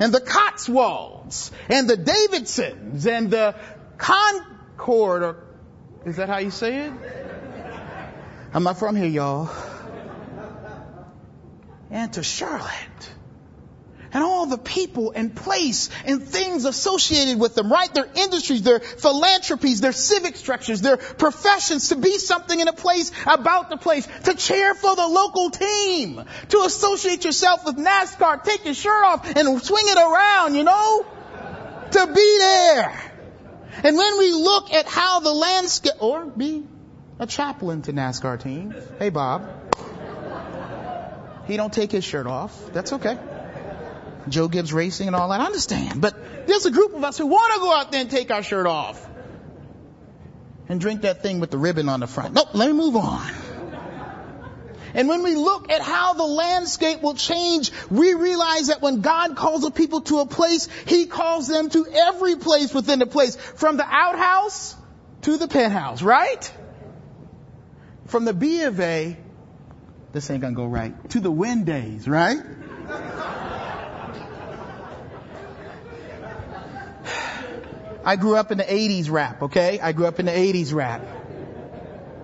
and 0.03 0.13
the 0.13 0.19
Cotswolds 0.19 1.49
and 1.69 1.89
the 1.89 1.95
Davidsons 1.95 3.07
and 3.07 3.31
the 3.31 3.55
Concord, 3.97 5.23
or 5.23 5.43
is 6.05 6.17
that 6.17 6.27
how 6.27 6.39
you 6.39 6.51
say 6.51 6.87
it? 6.87 6.93
I'm 8.53 8.63
not 8.63 8.77
from 8.77 8.97
here, 8.97 9.07
y'all. 9.07 9.49
And 11.89 12.11
to 12.11 12.21
Charlotte 12.21 13.13
and 14.13 14.23
all 14.23 14.45
the 14.45 14.57
people 14.57 15.11
and 15.15 15.35
place 15.35 15.89
and 16.05 16.23
things 16.23 16.65
associated 16.65 17.39
with 17.39 17.55
them, 17.55 17.71
right? 17.71 17.93
Their 17.93 18.07
industries, 18.15 18.61
their 18.61 18.79
philanthropies, 18.79 19.81
their 19.81 19.91
civic 19.91 20.35
structures, 20.35 20.81
their 20.81 20.97
professions, 20.97 21.89
to 21.89 21.95
be 21.95 22.17
something 22.19 22.59
in 22.59 22.67
a 22.67 22.73
place 22.73 23.11
about 23.25 23.69
the 23.69 23.77
place, 23.77 24.07
to 24.23 24.35
cheer 24.35 24.75
for 24.75 24.95
the 24.95 25.07
local 25.07 25.49
team, 25.49 26.23
to 26.49 26.59
associate 26.59 27.25
yourself 27.25 27.65
with 27.65 27.77
NASCAR, 27.77 28.43
take 28.43 28.65
your 28.65 28.73
shirt 28.73 29.03
off 29.03 29.35
and 29.35 29.61
swing 29.61 29.85
it 29.87 29.97
around, 29.97 30.55
you 30.55 30.63
know? 30.63 31.05
To 31.91 32.07
be 32.07 32.37
there. 32.39 33.11
And 33.83 33.97
when 33.97 34.17
we 34.17 34.31
look 34.31 34.73
at 34.73 34.85
how 34.85 35.19
the 35.19 35.33
landscape, 35.33 35.93
or 35.99 36.25
be 36.25 36.63
a 37.19 37.27
chaplain 37.27 37.81
to 37.83 37.93
NASCAR 37.93 38.41
team. 38.41 38.73
Hey 38.99 39.09
Bob. 39.09 39.49
He 41.45 41.57
don't 41.57 41.73
take 41.73 41.91
his 41.91 42.03
shirt 42.03 42.25
off. 42.25 42.71
That's 42.71 42.93
okay. 42.93 43.17
Joe 44.29 44.47
Gibbs 44.47 44.73
Racing 44.73 45.07
and 45.07 45.15
all 45.15 45.29
that. 45.29 45.41
I 45.41 45.45
understand. 45.45 46.01
But 46.01 46.47
there's 46.47 46.65
a 46.65 46.71
group 46.71 46.93
of 46.93 47.03
us 47.03 47.17
who 47.17 47.27
want 47.27 47.53
to 47.53 47.59
go 47.59 47.73
out 47.73 47.91
there 47.91 48.01
and 48.01 48.09
take 48.09 48.31
our 48.31 48.43
shirt 48.43 48.67
off 48.67 49.09
and 50.69 50.79
drink 50.79 51.01
that 51.01 51.21
thing 51.21 51.39
with 51.39 51.51
the 51.51 51.57
ribbon 51.57 51.89
on 51.89 51.99
the 51.99 52.07
front. 52.07 52.33
Nope, 52.33 52.53
let 52.53 52.67
me 52.67 52.73
move 52.73 52.95
on. 52.95 53.31
And 54.95 55.07
when 55.07 55.23
we 55.23 55.35
look 55.35 55.71
at 55.71 55.81
how 55.81 56.13
the 56.13 56.23
landscape 56.23 57.01
will 57.01 57.15
change, 57.15 57.71
we 57.89 58.13
realize 58.13 58.67
that 58.67 58.81
when 58.81 59.01
God 59.01 59.35
calls 59.35 59.65
a 59.65 59.71
people 59.71 60.01
to 60.01 60.19
a 60.19 60.25
place, 60.25 60.69
He 60.85 61.07
calls 61.07 61.47
them 61.47 61.69
to 61.71 61.87
every 61.87 62.35
place 62.35 62.73
within 62.73 62.99
the 62.99 63.07
place. 63.07 63.35
From 63.35 63.77
the 63.77 63.85
outhouse 63.85 64.75
to 65.21 65.37
the 65.37 65.47
penthouse, 65.47 66.03
right? 66.03 66.51
From 68.05 68.25
the 68.25 68.33
B 68.33 68.61
of 68.63 68.79
A, 68.79 69.17
this 70.11 70.29
ain't 70.29 70.41
gonna 70.41 70.53
go 70.53 70.65
right, 70.65 71.09
to 71.09 71.19
the 71.19 71.31
wind 71.31 71.65
days, 71.65 72.07
right? 72.07 72.37
I 78.05 78.15
grew 78.17 78.35
up 78.35 78.51
in 78.51 78.57
the 78.57 78.63
80s 78.63 79.09
rap, 79.09 79.43
okay? 79.43 79.79
I 79.79 79.93
grew 79.93 80.05
up 80.05 80.19
in 80.19 80.25
the 80.25 80.31
80s 80.31 80.73
rap. 80.73 81.01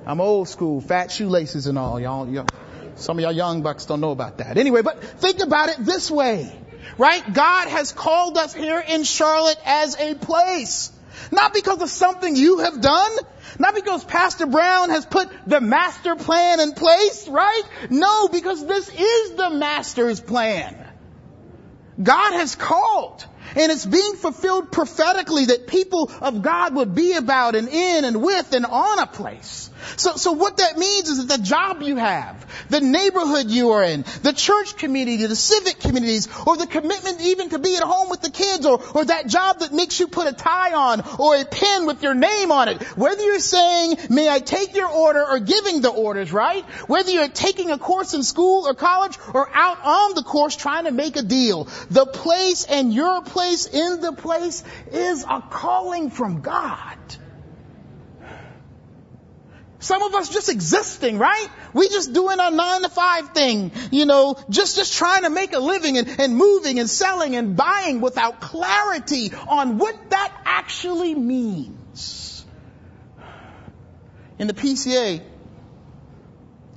I'm 0.06 0.20
old 0.20 0.50
school, 0.50 0.82
fat 0.82 1.12
shoelaces 1.12 1.68
and 1.68 1.78
all. 1.78 2.00
Y'all, 2.00 2.28
y'all, 2.28 2.48
some 2.96 3.18
of 3.18 3.24
y'all 3.24 3.32
young 3.32 3.62
bucks 3.62 3.86
don't 3.86 4.02
know 4.02 4.12
about 4.12 4.40
that. 4.40 4.58
Anyway, 4.58 4.82
but 4.82 5.02
think 5.04 5.40
about 5.42 5.70
it 5.70 5.78
this 5.80 6.12
way, 6.12 6.52
right? 6.98 7.34
God 7.34 7.70
has 7.70 7.92
called 7.92 8.38
us 8.38 8.54
here 8.54 8.84
in 8.86 9.04
Charlotte 9.04 9.60
as 9.66 9.96
a 10.00 10.16
place. 10.16 10.92
Not 11.32 11.54
because 11.54 11.82
of 11.82 11.90
something 11.90 12.36
you 12.36 12.60
have 12.60 12.82
done, 12.82 13.12
not 13.58 13.76
because 13.76 14.04
Pastor 14.04 14.48
Brown 14.48 14.90
has 14.90 15.06
put 15.06 15.30
the 15.48 15.62
master 15.62 16.16
plan 16.16 16.60
in 16.60 16.74
place, 16.74 17.28
right? 17.28 17.64
No, 17.90 18.28
because 18.28 18.66
this 18.66 18.90
is 18.90 19.36
the 19.36 19.50
master's 19.50 20.20
plan. 20.20 20.76
God 22.02 22.34
has 22.34 22.56
called. 22.56 23.26
And 23.56 23.72
it's 23.72 23.86
being 23.86 24.16
fulfilled 24.16 24.72
prophetically 24.72 25.46
that 25.46 25.68
people 25.68 26.12
of 26.22 26.42
God 26.42 26.76
would 26.76 26.94
be 26.96 27.14
about 27.14 27.56
and 27.56 27.68
in 27.68 28.06
and 28.06 28.22
with 28.22 28.54
and 28.54 28.66
on 28.66 29.00
a 29.00 29.08
place. 29.08 29.70
So, 29.96 30.16
so 30.16 30.32
what 30.34 30.58
that 30.58 30.78
means 30.78 31.10
is 31.10 31.26
that 31.26 31.38
the 31.38 31.44
job 31.44 31.82
you 31.82 31.96
have, 31.96 32.46
the 32.70 32.82
neighborhood 32.82 33.50
you 33.50 33.72
are 33.72 33.84
in, 33.84 34.04
the 34.24 34.34
church 34.34 34.78
community, 34.78 35.26
the 35.26 35.36
civic 35.36 35.80
communities, 35.80 36.28
or 36.46 36.58
the 36.58 36.68
commitment 36.68 37.22
even 37.22 37.50
to 37.50 37.60
be 37.60 37.76
at 37.76 37.84
home 37.84 38.10
with 38.10 38.22
the 38.22 38.30
kids, 38.30 38.66
or, 38.66 38.82
or 38.94 39.06
that 39.06 39.28
job 39.28 39.60
that 39.60 39.74
makes 39.74 40.00
you 40.00 40.08
put 40.08 40.28
a 40.28 40.34
tie 40.34 40.74
on, 40.74 41.04
or 41.20 41.36
a 41.36 41.46
pin 41.46 41.86
with 41.86 42.04
your 42.04 42.14
name 42.14 42.52
on 42.52 42.70
it. 42.70 42.82
Whether 42.98 43.24
you're 43.24 43.40
saying, 43.40 43.98
may 44.10 44.30
I 44.30 44.40
take 44.40 44.76
your 44.76 44.90
order, 44.90 45.26
or 45.26 45.40
giving 45.40 45.82
the 45.82 45.90
orders, 45.90 46.32
right? 46.32 46.64
Whether 46.88 47.12
you're 47.12 47.28
taking 47.28 47.72
a 47.72 47.78
course 47.78 48.14
in 48.14 48.24
school 48.24 48.68
or 48.68 48.74
college, 48.74 49.18
or 49.34 49.50
out 49.54 49.80
on 49.84 50.16
the 50.16 50.24
course 50.24 50.56
trying 50.56 50.86
to 50.86 50.92
make 50.92 51.16
a 51.16 51.22
deal. 51.22 51.68
The 51.90 52.06
place 52.06 52.66
and 52.66 52.94
your 52.94 53.22
place 53.22 53.66
in 53.66 54.02
the 54.02 54.14
place 54.14 54.64
is 54.92 55.24
a 55.24 55.42
calling 55.50 56.10
from 56.10 56.42
God. 56.42 56.98
Some 59.80 60.04
of 60.04 60.14
us 60.14 60.28
just 60.30 60.50
existing, 60.50 61.18
right? 61.18 61.48
We 61.74 61.88
just 61.88 62.12
doing 62.12 62.40
our 62.40 62.52
nine 62.52 62.82
to 62.82 62.90
five 62.90 63.30
thing, 63.30 63.72
you 63.92 64.06
know, 64.06 64.38
just, 64.50 64.76
just 64.76 64.98
trying 64.98 65.24
to 65.24 65.30
make 65.30 65.54
a 65.54 65.60
living 65.60 65.98
and, 65.98 66.20
and 66.20 66.36
moving 66.36 66.80
and 66.80 66.90
selling 66.90 67.36
and 67.38 67.56
buying 67.56 68.02
without 68.02 68.42
clarity 68.42 69.32
on 69.48 69.78
what 69.78 70.10
that 70.10 70.34
actually 70.44 71.16
means. 71.16 72.46
In 74.38 74.48
the 74.48 74.54
PCA, 74.54 75.22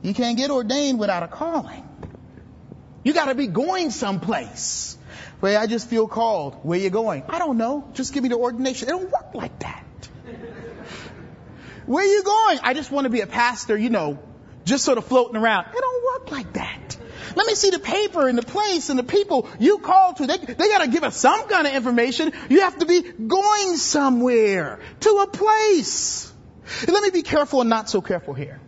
you 0.03 0.15
can't 0.15 0.37
get 0.37 0.51
ordained 0.51 1.01
without 1.01 1.25
a 1.25 1.29
calling. 1.29 1.89
You 3.03 3.13
gotta 3.15 3.35
be 3.35 3.49
going 3.49 3.91
someplace. 3.91 4.97
Where 5.41 5.59
I 5.59 5.67
just 5.67 5.91
feel 5.91 6.07
called. 6.07 6.55
Where 6.63 6.79
you 6.79 6.89
going? 6.89 7.25
I 7.29 7.41
don't 7.41 7.59
know. 7.59 7.89
Just 7.95 8.15
give 8.15 8.23
me 8.23 8.29
the 8.29 8.37
ordination. 8.37 8.87
It 8.89 8.93
don't 8.93 9.11
work 9.11 9.35
like 9.35 9.59
that. 9.59 9.85
Where 11.87 12.05
are 12.05 12.09
you 12.09 12.23
going? 12.23 12.59
I 12.63 12.75
just 12.75 12.91
want 12.91 13.05
to 13.05 13.11
be 13.11 13.21
a 13.21 13.27
pastor, 13.27 13.77
you 13.77 13.91
know, 13.91 14.19
just 14.65 14.85
sort 14.85 14.99
of 14.99 15.07
floating 15.07 15.37
around. 15.37 15.67
It 15.75 15.81
don't 15.81 16.05
work 16.05 16.31
like 16.31 16.53
that. 16.55 16.97
Let 17.35 17.47
me 17.47 17.55
see 17.55 17.71
the 17.71 17.79
paper 17.79 18.29
and 18.29 18.37
the 18.37 18.43
place 18.43 18.91
and 18.91 18.99
the 18.99 19.05
people 19.05 19.49
you 19.59 19.79
call 19.79 20.15
to. 20.15 20.27
They, 20.27 20.37
they 20.37 20.69
gotta 20.69 20.89
give 20.89 21.03
us 21.03 21.17
some 21.17 21.49
kind 21.49 21.67
of 21.67 21.75
information. 21.75 22.33
You 22.51 22.61
have 22.61 22.79
to 22.79 22.87
be 22.87 23.03
going 23.03 23.77
somewhere, 23.77 24.81
to 25.01 25.11
a 25.11 25.27
place. 25.27 26.33
And 26.83 26.91
let 26.91 27.03
me 27.03 27.11
be 27.11 27.23
careful 27.23 27.61
and 27.61 27.71
not 27.71 27.89
so 27.89 28.01
careful 28.01 28.35
here. 28.35 28.61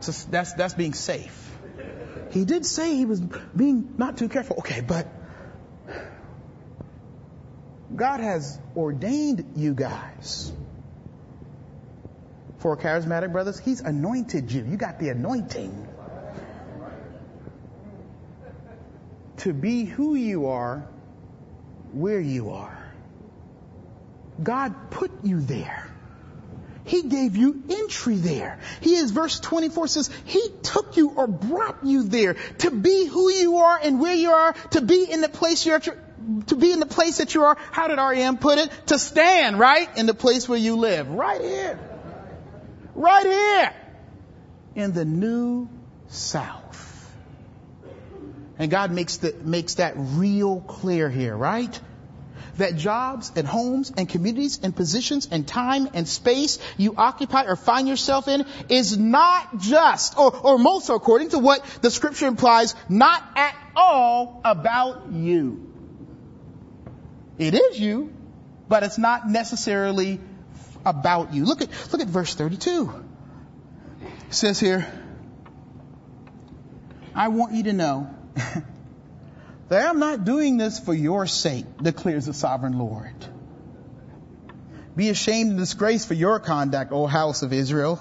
So 0.00 0.12
that's, 0.30 0.52
that's 0.52 0.74
being 0.74 0.92
safe. 0.92 1.40
He 2.30 2.44
did 2.44 2.66
say 2.66 2.94
he 2.94 3.06
was 3.06 3.20
being 3.20 3.94
not 3.96 4.18
too 4.18 4.28
careful. 4.28 4.56
Okay, 4.58 4.80
but 4.80 5.06
God 7.94 8.20
has 8.20 8.58
ordained 8.76 9.52
you 9.56 9.74
guys 9.74 10.52
for 12.58 12.76
charismatic 12.76 13.30
brothers. 13.30 13.58
He's 13.58 13.80
anointed 13.80 14.50
you. 14.50 14.64
You 14.64 14.76
got 14.76 14.98
the 14.98 15.10
anointing 15.10 15.88
to 19.38 19.52
be 19.52 19.84
who 19.84 20.14
you 20.14 20.46
are, 20.46 20.86
where 21.92 22.20
you 22.20 22.50
are. 22.50 22.78
God 24.42 24.90
put 24.90 25.10
you 25.22 25.40
there. 25.40 25.88
He 26.84 27.02
gave 27.02 27.36
you 27.36 27.62
entry 27.70 28.16
there. 28.16 28.58
He 28.80 28.94
is, 28.94 29.10
verse 29.10 29.40
24 29.40 29.86
says, 29.88 30.10
He 30.24 30.42
took 30.62 30.96
you 30.96 31.10
or 31.10 31.26
brought 31.26 31.84
you 31.84 32.02
there 32.02 32.34
to 32.58 32.70
be 32.70 33.06
who 33.06 33.30
you 33.30 33.56
are 33.58 33.78
and 33.82 34.00
where 34.00 34.14
you 34.14 34.30
are, 34.30 34.52
to 34.72 34.82
be 34.82 35.10
in 35.10 35.22
the 35.22 35.30
place 35.30 35.64
you're, 35.64 35.80
to 36.46 36.56
be 36.56 36.72
in 36.72 36.80
the 36.80 36.86
place 36.86 37.18
that 37.18 37.34
you 37.34 37.44
are. 37.44 37.56
How 37.70 37.88
did 37.88 37.98
R.E.M. 37.98 38.38
put 38.38 38.58
it? 38.58 38.70
To 38.86 38.98
stand, 38.98 39.58
right? 39.58 39.88
In 39.96 40.06
the 40.06 40.14
place 40.14 40.48
where 40.48 40.58
you 40.58 40.76
live. 40.76 41.08
Right 41.08 41.40
here. 41.40 41.78
Right 42.94 43.26
here. 43.26 43.74
In 44.74 44.92
the 44.92 45.04
new 45.04 45.68
South. 46.08 46.80
And 48.58 48.70
God 48.70 48.92
makes 48.92 49.18
the, 49.18 49.34
makes 49.42 49.74
that 49.74 49.94
real 49.96 50.60
clear 50.60 51.10
here, 51.10 51.36
right? 51.36 51.80
that 52.58 52.76
jobs 52.76 53.32
and 53.36 53.46
homes 53.46 53.92
and 53.96 54.08
communities 54.08 54.60
and 54.62 54.74
positions 54.74 55.28
and 55.30 55.46
time 55.46 55.88
and 55.94 56.08
space 56.08 56.58
you 56.76 56.94
occupy 56.96 57.44
or 57.44 57.56
find 57.56 57.88
yourself 57.88 58.28
in 58.28 58.46
is 58.68 58.96
not 58.96 59.58
just, 59.58 60.18
or, 60.18 60.34
or 60.36 60.58
most 60.58 60.88
according 60.88 61.30
to 61.30 61.38
what 61.38 61.64
the 61.82 61.90
scripture 61.90 62.26
implies, 62.26 62.74
not 62.88 63.22
at 63.36 63.56
all 63.76 64.40
about 64.44 65.10
you. 65.10 65.73
It 67.38 67.54
is 67.54 67.80
you, 67.80 68.12
but 68.68 68.82
it's 68.82 68.98
not 68.98 69.28
necessarily 69.28 70.20
about 70.84 71.32
you. 71.32 71.44
Look 71.44 71.62
at, 71.62 71.68
look 71.92 72.00
at 72.00 72.08
verse 72.08 72.34
32. 72.34 73.04
It 74.28 74.34
says 74.34 74.60
here, 74.60 74.86
I 77.14 77.28
want 77.28 77.54
you 77.54 77.64
to 77.64 77.72
know 77.72 78.14
that 79.68 79.88
I'm 79.88 79.98
not 79.98 80.24
doing 80.24 80.56
this 80.56 80.78
for 80.78 80.94
your 80.94 81.26
sake, 81.26 81.64
declares 81.80 82.26
the 82.26 82.34
sovereign 82.34 82.78
Lord. 82.78 83.14
Be 84.96 85.08
ashamed 85.08 85.50
and 85.50 85.58
disgraced 85.58 86.06
for 86.06 86.14
your 86.14 86.38
conduct, 86.38 86.92
O 86.92 87.06
house 87.06 87.42
of 87.42 87.52
Israel. 87.52 88.00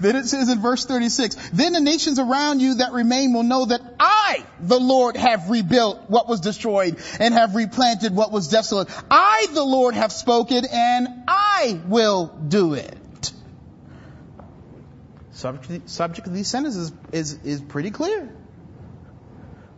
Then 0.00 0.16
it 0.16 0.26
says 0.26 0.48
in 0.48 0.60
verse 0.60 0.84
36, 0.84 1.36
then 1.52 1.72
the 1.72 1.80
nations 1.80 2.18
around 2.18 2.60
you 2.60 2.74
that 2.76 2.92
remain 2.92 3.32
will 3.32 3.42
know 3.42 3.64
that 3.64 3.80
I, 3.98 4.44
the 4.60 4.78
Lord, 4.78 5.16
have 5.16 5.50
rebuilt 5.50 6.08
what 6.08 6.28
was 6.28 6.40
destroyed 6.40 6.98
and 7.20 7.34
have 7.34 7.54
replanted 7.54 8.14
what 8.14 8.32
was 8.32 8.48
desolate. 8.48 8.88
I, 9.10 9.46
the 9.52 9.64
Lord, 9.64 9.94
have 9.94 10.12
spoken 10.12 10.64
and 10.70 11.08
I 11.28 11.80
will 11.86 12.26
do 12.26 12.74
it. 12.74 13.32
Subject, 15.32 15.88
subject 15.88 16.26
of 16.26 16.34
these 16.34 16.48
sentences 16.48 16.92
is, 17.12 17.38
is 17.44 17.60
pretty 17.60 17.90
clear 17.90 18.30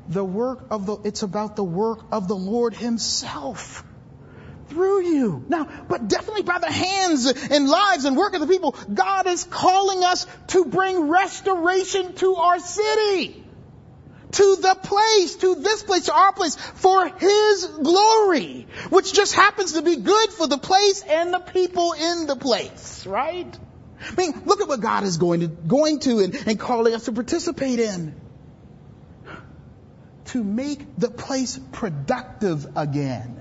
the 0.09 0.25
work 0.25 0.67
of 0.71 0.87
the, 0.87 0.97
it's 1.05 1.23
about 1.23 1.57
the 1.57 1.65
work 1.65 2.01
of 2.13 2.29
the 2.29 2.37
Lord 2.37 2.75
himself 2.75 3.85
through 4.75 5.05
you. 5.05 5.45
Now, 5.49 5.69
but 5.89 6.09
definitely 6.09 6.43
by 6.43 6.59
the 6.59 6.71
hands 6.71 7.27
and 7.27 7.69
lives 7.69 8.05
and 8.05 8.17
work 8.17 8.35
of 8.35 8.41
the 8.41 8.47
people, 8.47 8.77
God 8.93 9.27
is 9.27 9.45
calling 9.45 10.05
us 10.05 10.27
to 10.49 10.65
bring 10.67 11.09
restoration 11.09 12.15
to 12.17 12.35
our 12.35 12.59
city. 12.59 13.41
To 14.33 14.57
the 14.57 14.77
place, 14.83 15.37
to 15.37 15.55
this 15.55 15.85
place, 15.85 16.07
to 16.07 16.13
our 16.13 16.33
place, 16.33 16.57
for 16.57 17.07
His 17.07 17.67
glory, 17.67 18.67
which 18.91 19.13
just 19.13 19.33
happens 19.33 19.75
to 19.75 19.83
be 19.83 19.95
good 19.95 20.31
for 20.31 20.49
the 20.49 20.59
place 20.59 21.03
and 21.03 21.33
the 21.33 21.39
people 21.39 21.93
in 21.93 22.27
the 22.27 22.35
place, 22.35 23.07
right? 23.07 23.59
I 24.01 24.15
mean, 24.17 24.43
look 24.45 24.61
at 24.61 24.67
what 24.67 24.81
God 24.81 25.05
is 25.05 25.19
going 25.19 25.41
to, 25.41 25.47
going 25.47 26.01
to 26.01 26.19
and, 26.19 26.35
and 26.35 26.59
calling 26.59 26.95
us 26.95 27.05
to 27.05 27.13
participate 27.13 27.79
in 27.79 28.21
to 30.35 30.43
make 30.43 30.97
the 30.99 31.09
place 31.09 31.61
productive 31.71 32.67
again. 32.77 33.41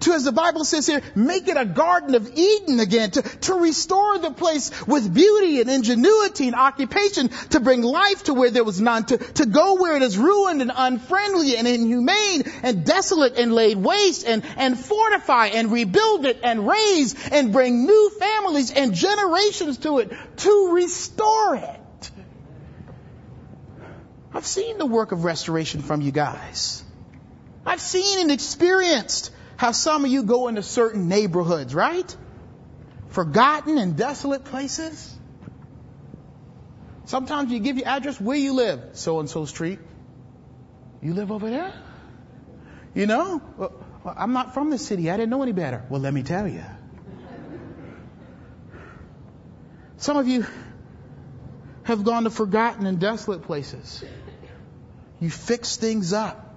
To, 0.00 0.12
as 0.12 0.24
the 0.24 0.32
Bible 0.32 0.64
says 0.64 0.86
here, 0.86 1.02
make 1.14 1.48
it 1.48 1.56
a 1.56 1.64
garden 1.64 2.14
of 2.14 2.30
Eden 2.36 2.78
again, 2.78 3.10
to, 3.12 3.22
to 3.22 3.54
restore 3.54 4.18
the 4.18 4.30
place 4.30 4.86
with 4.86 5.12
beauty 5.12 5.60
and 5.60 5.68
ingenuity 5.68 6.46
and 6.46 6.54
occupation, 6.54 7.28
to 7.50 7.60
bring 7.60 7.82
life 7.82 8.24
to 8.24 8.34
where 8.34 8.50
there 8.50 8.64
was 8.64 8.80
none, 8.80 9.04
to, 9.06 9.18
to 9.18 9.46
go 9.46 9.74
where 9.74 9.96
it 9.96 10.02
is 10.02 10.16
ruined 10.16 10.62
and 10.62 10.70
unfriendly 10.74 11.56
and 11.56 11.66
inhumane 11.66 12.44
and 12.62 12.84
desolate 12.84 13.36
and 13.38 13.52
laid 13.52 13.76
waste 13.78 14.26
and, 14.26 14.44
and 14.56 14.78
fortify 14.78 15.46
and 15.46 15.72
rebuild 15.72 16.26
it 16.26 16.40
and 16.44 16.66
raise 16.66 17.28
and 17.30 17.52
bring 17.52 17.84
new 17.84 18.10
families 18.20 18.70
and 18.70 18.94
generations 18.94 19.78
to 19.78 19.98
it, 19.98 20.12
to 20.36 20.70
restore 20.74 21.56
it. 21.56 22.10
I've 24.32 24.46
seen 24.46 24.78
the 24.78 24.86
work 24.86 25.10
of 25.10 25.24
restoration 25.24 25.82
from 25.82 26.00
you 26.02 26.12
guys. 26.12 26.84
I've 27.66 27.80
seen 27.80 28.20
and 28.20 28.30
experienced 28.30 29.32
how 29.58 29.72
some 29.72 30.04
of 30.04 30.10
you 30.10 30.22
go 30.22 30.46
into 30.46 30.62
certain 30.62 31.08
neighborhoods, 31.08 31.74
right? 31.74 32.16
Forgotten 33.08 33.76
and 33.76 33.96
desolate 33.96 34.44
places. 34.44 35.12
Sometimes 37.06 37.50
you 37.50 37.58
give 37.58 37.76
your 37.76 37.88
address 37.88 38.20
where 38.20 38.36
you 38.36 38.52
live, 38.52 38.80
so 38.92 39.18
and 39.18 39.28
so 39.28 39.46
street. 39.46 39.80
You 41.02 41.12
live 41.12 41.32
over 41.32 41.50
there? 41.50 41.72
You 42.94 43.06
know? 43.06 43.42
Well, 43.56 43.72
I'm 44.04 44.32
not 44.32 44.54
from 44.54 44.70
the 44.70 44.78
city. 44.78 45.10
I 45.10 45.16
didn't 45.16 45.30
know 45.30 45.42
any 45.42 45.52
better. 45.52 45.84
Well, 45.88 46.00
let 46.00 46.14
me 46.14 46.22
tell 46.22 46.46
you. 46.46 46.62
Some 49.96 50.16
of 50.16 50.28
you 50.28 50.46
have 51.82 52.04
gone 52.04 52.24
to 52.24 52.30
forgotten 52.30 52.86
and 52.86 53.00
desolate 53.00 53.42
places. 53.42 54.04
You 55.18 55.30
fix 55.30 55.76
things 55.76 56.12
up. 56.12 56.47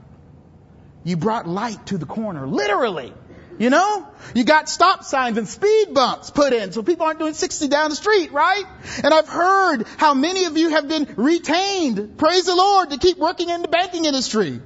You 1.04 1.18
brought 1.18 1.48
light 1.48 1.88
to 1.88 1.98
the 1.98 2.06
corner, 2.06 2.48
literally. 2.48 3.14
You 3.58 3.70
know? 3.70 4.08
You 4.34 4.44
got 4.44 4.70
stop 4.70 5.04
signs 5.04 5.38
and 5.38 5.48
speed 5.48 5.94
bumps 5.94 6.32
put 6.32 6.54
in 6.54 6.72
so 6.72 6.84
people 6.84 7.06
aren't 7.06 7.20
doing 7.20 7.34
60 7.34 7.68
down 7.68 7.90
the 7.90 7.96
street, 7.96 8.32
right? 8.32 8.64
And 9.04 9.14
I've 9.14 9.28
heard 9.28 9.86
how 9.98 10.14
many 10.14 10.46
of 10.46 10.58
you 10.58 10.70
have 10.70 10.88
been 10.88 11.14
retained, 11.16 12.18
praise 12.18 12.46
the 12.46 12.56
Lord, 12.56 12.92
to 12.92 12.98
keep 12.98 13.18
working 13.18 13.50
in 13.50 13.62
the 13.62 13.68
banking 13.68 14.06
industry. 14.06 14.60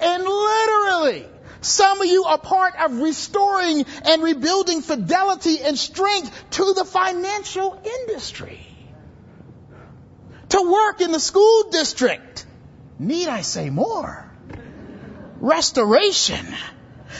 And 0.00 0.24
literally, 0.24 1.26
some 1.60 2.00
of 2.00 2.06
you 2.06 2.24
are 2.24 2.38
part 2.38 2.74
of 2.78 3.00
restoring 3.00 3.86
and 4.04 4.22
rebuilding 4.22 4.82
fidelity 4.82 5.60
and 5.62 5.78
strength 5.78 6.50
to 6.52 6.74
the 6.74 6.84
financial 6.84 7.80
industry 7.82 8.60
to 10.50 10.70
work 10.70 11.00
in 11.00 11.12
the 11.12 11.20
school 11.20 11.70
district. 11.70 12.46
Need 12.98 13.28
I 13.28 13.40
say 13.40 13.70
more? 13.70 14.30
Restoration. 15.44 16.46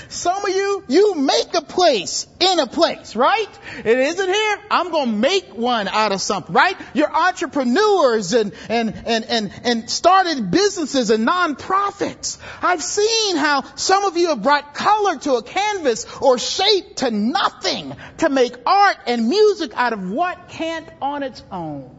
Some 0.08 0.44
of 0.44 0.48
you, 0.48 0.84
you 0.88 1.14
make 1.14 1.54
a 1.54 1.60
place 1.60 2.26
in 2.40 2.58
a 2.58 2.66
place, 2.66 3.14
right? 3.14 3.48
It 3.78 3.98
isn't 3.98 4.28
here. 4.28 4.58
I'm 4.70 4.90
going 4.90 5.10
to 5.10 5.16
make 5.16 5.54
one 5.54 5.88
out 5.88 6.12
of 6.12 6.20
something, 6.22 6.54
right? 6.54 6.76
You're 6.94 7.14
entrepreneurs 7.14 8.32
and, 8.32 8.52
and, 8.70 8.94
and, 9.06 9.24
and, 9.24 9.52
and 9.62 9.90
started 9.90 10.50
businesses 10.50 11.10
and 11.10 11.28
nonprofits. 11.28 12.38
I've 12.62 12.82
seen 12.82 13.36
how 13.36 13.62
some 13.76 14.04
of 14.04 14.16
you 14.16 14.28
have 14.28 14.42
brought 14.42 14.74
color 14.74 15.18
to 15.18 15.34
a 15.34 15.42
canvas 15.42 16.06
or 16.20 16.38
shape 16.38 16.96
to 16.96 17.10
nothing 17.10 17.94
to 18.18 18.28
make 18.30 18.56
art 18.66 18.96
and 19.06 19.28
music 19.28 19.72
out 19.74 19.92
of 19.92 20.10
what 20.10 20.48
can't 20.48 20.88
on 21.00 21.22
its 21.22 21.42
own 21.52 21.94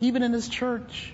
even 0.00 0.22
in 0.22 0.32
this 0.32 0.48
church. 0.48 1.12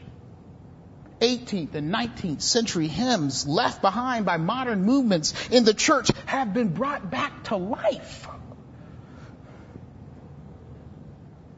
18th 1.21 1.75
and 1.75 1.93
19th 1.93 2.43
century 2.43 2.89
hymns 2.89 3.47
left 3.47 3.83
behind 3.83 4.25
by 4.25 4.37
modern 4.37 4.85
movements 4.85 5.35
in 5.51 5.65
the 5.65 5.75
church 5.75 6.11
have 6.27 6.53
been 6.55 6.69
brought 6.69 7.11
back 7.11 7.45
to 7.45 7.57
life. 7.57 8.27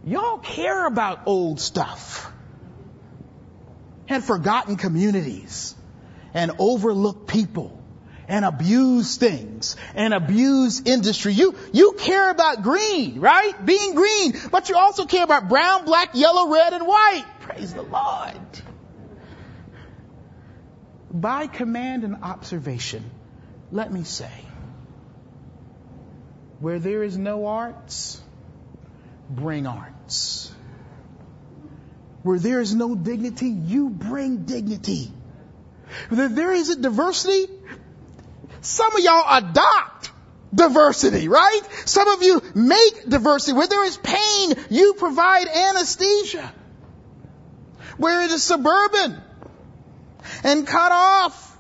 Y'all 0.05 0.39
care 0.39 0.87
about 0.87 1.21
old 1.27 1.61
stuff 1.61 2.31
and 4.09 4.25
forgotten 4.25 4.77
communities 4.77 5.77
and 6.35 6.53
overlooked 6.59 7.29
people 7.29 7.79
and 8.29 8.45
abuse 8.45 9.17
things 9.17 9.77
and 9.95 10.13
abuse 10.13 10.83
industry. 10.85 11.33
You, 11.35 11.55
you 11.73 11.93
care 11.99 12.31
about 12.31 12.63
green, 12.63 13.21
right? 13.21 13.65
Being 13.65 13.95
green, 13.95 14.35
but 14.51 14.69
you 14.69 14.77
also 14.77 15.07
care 15.07 15.23
about 15.23 15.49
brown, 15.49 15.85
black, 15.85 16.11
yellow, 16.15 16.51
red, 16.51 16.73
and 16.73 16.87
white. 16.87 17.25
Praise 17.41 17.75
the 17.75 17.83
Lord. 17.83 18.37
By 21.13 21.47
command 21.47 22.05
and 22.05 22.23
observation, 22.23 23.11
let 23.71 23.93
me 23.93 24.05
say, 24.05 24.31
where 26.59 26.79
there 26.79 27.03
is 27.03 27.19
no 27.19 27.47
arts, 27.47 28.21
bring 29.29 29.67
arts. 29.67 30.53
Where 32.23 32.39
there 32.39 32.61
is 32.61 32.75
no 32.75 32.95
dignity, 32.95 33.49
you 33.49 33.91
bring 33.91 34.45
dignity. 34.45 35.11
Where 36.09 36.29
there 36.29 36.53
is 36.53 36.71
a 36.71 36.81
diversity, 36.81 37.53
some 38.61 38.95
of 38.97 39.03
y'all 39.03 39.39
adopt 39.39 40.11
diversity, 40.55 41.29
right? 41.29 41.61
Some 41.85 42.09
of 42.09 42.23
you 42.23 42.41
make 42.55 43.09
diversity. 43.09 43.57
Where 43.57 43.67
there 43.67 43.85
is 43.85 43.97
pain, 43.97 44.55
you 44.71 44.95
provide 44.95 45.49
anesthesia. 45.49 46.53
Where 47.97 48.23
it 48.23 48.31
is 48.31 48.43
suburban 48.43 49.21
and 50.45 50.67
cut 50.67 50.93
off, 50.93 51.59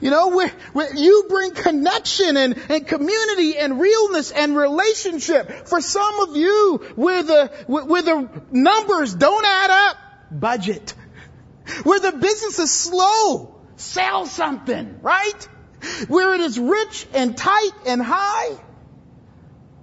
you 0.00 0.10
know, 0.10 0.28
where, 0.28 0.48
where 0.72 0.94
you 0.96 1.26
bring 1.28 1.52
connection 1.52 2.36
and, 2.36 2.56
and 2.70 2.86
community 2.86 3.58
and 3.58 3.78
realness 3.78 4.30
and 4.30 4.56
relationship. 4.56 5.68
For 5.68 5.80
some 5.80 6.20
of 6.20 6.36
you, 6.36 6.80
where 6.96 7.22
the, 7.22 7.46
where 7.66 8.02
the 8.02 8.28
numbers 8.50 9.14
don't 9.14 9.44
add 9.44 9.70
up, 9.70 9.96
budget. 10.30 10.94
Where 11.82 12.00
the 12.00 12.12
business 12.12 12.58
is 12.58 12.70
slow, 12.70 13.54
sell 13.76 14.26
something, 14.26 15.00
right? 15.02 15.48
Where 16.08 16.34
it 16.34 16.40
is 16.40 16.58
rich 16.58 17.06
and 17.14 17.36
tight 17.36 17.72
and 17.86 18.02
high, 18.02 18.56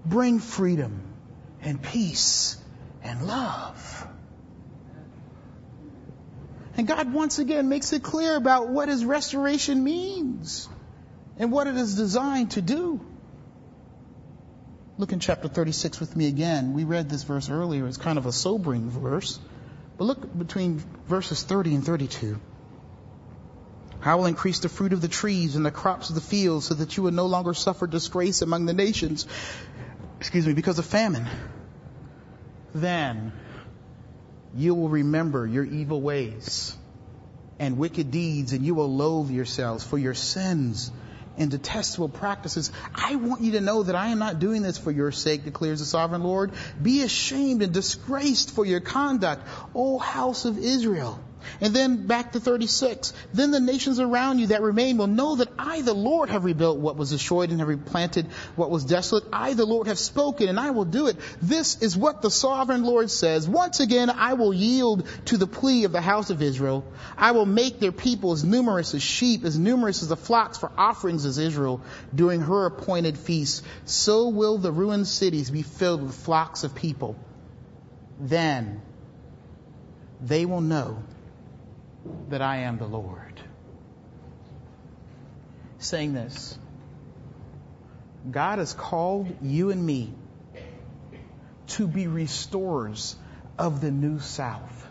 bring 0.06 0.40
freedom 0.40 1.02
and 1.62 1.82
peace 1.82 2.58
and 3.04 3.28
love. 3.28 3.97
And 6.78 6.88
God 6.88 7.12
once 7.12 7.40
again 7.40 7.70
makes 7.70 7.92
it 7.92 8.04
clear 8.04 8.36
about 8.36 8.70
what 8.70 8.88
his 8.88 9.04
restoration 9.04 9.84
means 9.84 10.70
and 11.38 11.52
what 11.52 11.66
it 11.66 11.76
is 11.76 11.96
designed 11.96 12.52
to 12.52 12.62
do. 12.62 13.02
Look 15.00 15.12
in 15.12 15.20
chapter 15.20 15.48
36 15.48 16.00
with 16.00 16.16
me 16.16 16.28
again. 16.28 16.74
We 16.74 16.84
read 16.84 17.10
this 17.10 17.24
verse 17.24 17.50
earlier. 17.50 17.88
It's 17.88 17.98
kind 17.98 18.20
of 18.20 18.28
a 18.28 18.32
sobering 18.32 18.90
verse. 18.90 19.40
But 19.98 20.06
look 20.06 20.38
between 20.38 20.84
verses 21.08 21.42
30 21.44 21.76
and 21.76 21.86
32. 21.86 22.40
I 24.04 24.16
will 24.16 24.28
increase 24.28 24.60
the 24.60 24.70
fruit 24.70 24.94
of 24.94 25.02
the 25.02 25.08
trees 25.08 25.56
and 25.56 25.66
the 25.66 25.72
crops 25.72 26.10
of 26.10 26.16
the 26.16 26.22
fields 26.22 26.68
so 26.68 26.76
that 26.76 26.96
you 26.96 27.04
will 27.04 27.12
no 27.12 27.26
longer 27.26 27.56
suffer 27.56 27.88
disgrace 27.88 28.44
among 28.44 28.68
the 28.68 28.74
nations, 28.74 29.28
excuse 30.20 30.46
me, 30.46 30.54
because 30.54 30.78
of 30.78 30.86
famine. 30.86 31.28
Then 32.74 33.32
you 34.56 34.74
will 34.74 34.90
remember 34.90 35.46
your 35.46 35.64
evil 35.64 36.02
ways 36.02 36.76
and 37.60 37.78
wicked 37.78 38.12
deeds 38.12 38.54
and 38.54 38.66
you 38.66 38.76
will 38.76 38.94
loathe 38.94 39.30
yourselves 39.30 39.84
for 39.84 39.98
your 39.98 40.14
sins 40.14 40.92
and 41.38 41.52
detestable 41.52 42.10
practices. 42.10 42.72
I 42.94 43.16
want 43.16 43.42
you 43.42 43.54
to 43.54 43.62
know 43.62 43.84
that 43.84 43.96
I 43.96 44.08
am 44.08 44.20
not 44.20 44.40
doing 44.40 44.64
this 44.64 44.78
for 44.78 44.92
your 44.92 45.12
sake, 45.12 45.44
declares 45.44 45.80
the 45.80 45.86
sovereign 45.86 46.24
Lord. 46.24 46.52
Be 46.82 47.04
ashamed 47.04 47.62
and 47.62 47.74
disgraced 47.74 48.52
for 48.52 48.66
your 48.66 48.80
conduct, 48.80 49.48
O 49.76 50.00
house 50.00 50.46
of 50.46 50.58
Israel. 50.58 51.20
And 51.62 51.74
then 51.74 52.08
back 52.08 52.34
to 52.34 52.40
36. 52.40 53.14
Then 53.34 53.52
the 53.52 53.60
nations 53.60 54.00
around 54.00 54.40
you 54.40 54.48
that 54.48 54.62
remain 54.62 54.98
will 54.98 55.08
know 55.08 55.36
that 55.36 55.50
I, 55.58 55.82
the 55.82 55.94
Lord, 55.94 56.30
have 56.30 56.46
rebuilt 56.46 56.78
what 56.78 56.98
was 56.98 57.10
destroyed 57.10 57.50
and 57.50 57.60
have 57.60 57.68
replanted 57.68 58.28
what 58.56 58.70
was 58.70 58.86
desolate. 58.86 59.24
I, 59.34 59.54
the 59.54 59.66
Lord, 59.66 59.88
have 59.88 60.00
spoken 60.00 60.50
and 60.50 60.60
I 60.60 60.72
will 60.72 60.86
do 60.86 61.08
it. 61.08 61.18
This 61.42 61.82
is 61.82 61.98
what 61.98 62.22
the 62.22 62.30
sovereign 62.30 62.84
Lord 62.84 63.10
says. 63.10 63.48
Once 63.48 63.80
again, 63.80 64.10
I 64.10 64.34
will 64.34 64.54
yield 64.54 65.08
to 65.26 65.38
the 65.38 65.48
plea 65.48 65.86
of 65.86 65.92
the 65.92 66.02
house 66.02 66.30
of 66.30 66.42
Israel. 66.42 66.86
I 67.18 67.32
will 67.32 67.46
make 67.46 67.80
their 67.80 67.92
people 67.92 68.34
as 68.34 68.44
numerous 68.44 68.94
as 68.94 69.02
sheep, 69.02 69.44
as 69.44 69.58
numerous 69.58 70.02
as 70.04 70.10
the 70.10 70.18
flocks 70.18 70.58
for 70.58 70.72
offerings 70.78 71.26
as 71.26 71.38
Israel 71.38 71.82
during 72.14 72.42
her 72.42 72.66
appointed 72.66 73.18
feasts. 73.18 73.64
So 73.86 74.30
will 74.30 74.58
the 74.58 74.72
ruined 74.72 75.08
cities 75.08 75.50
be 75.50 75.64
filled 75.64 76.04
with 76.04 76.16
flocks 76.16 76.64
of 76.64 76.76
people. 76.76 77.16
Then 78.20 78.82
they 80.22 80.46
will 80.46 80.62
know 80.62 81.04
that 82.30 82.42
I 82.42 82.58
am 82.58 82.78
the 82.78 82.88
Lord. 82.88 83.42
Saying 85.80 86.14
this, 86.14 86.58
God 88.30 88.60
has 88.60 88.74
called 88.74 89.38
you 89.42 89.70
and 89.70 89.86
me 89.86 90.14
to 91.68 91.88
be 91.88 92.08
restorers 92.08 93.16
of 93.58 93.82
the 93.82 93.92
new 93.92 94.20
South, 94.20 94.88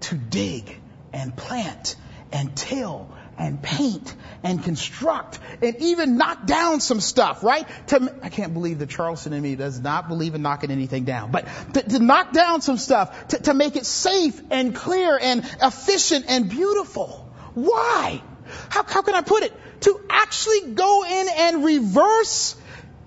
to 0.00 0.16
dig 0.16 0.80
and 1.12 1.36
plant 1.36 1.96
and 2.32 2.54
till 2.56 3.08
and 3.38 3.60
paint 3.62 4.14
and 4.42 4.62
construct 4.62 5.38
and 5.62 5.76
even 5.80 6.16
knock 6.16 6.46
down 6.46 6.80
some 6.80 7.00
stuff, 7.00 7.42
right? 7.42 7.66
To, 7.88 8.14
I 8.22 8.28
can't 8.28 8.54
believe 8.54 8.78
the 8.78 8.86
Charleston 8.86 9.32
in 9.32 9.42
me 9.42 9.56
does 9.56 9.80
not 9.80 10.08
believe 10.08 10.34
in 10.34 10.42
knocking 10.42 10.70
anything 10.70 11.04
down, 11.04 11.30
but 11.30 11.46
to, 11.74 11.82
to 11.82 11.98
knock 11.98 12.32
down 12.32 12.60
some 12.62 12.78
stuff, 12.78 13.28
to, 13.28 13.38
to 13.42 13.54
make 13.54 13.76
it 13.76 13.86
safe 13.86 14.40
and 14.50 14.74
clear 14.74 15.18
and 15.20 15.44
efficient 15.62 16.26
and 16.28 16.48
beautiful. 16.48 17.30
Why? 17.54 18.22
How, 18.68 18.84
how 18.84 19.02
can 19.02 19.14
I 19.14 19.22
put 19.22 19.42
it? 19.42 19.52
To 19.80 20.00
actually 20.08 20.72
go 20.72 21.04
in 21.04 21.28
and 21.36 21.64
reverse 21.64 22.56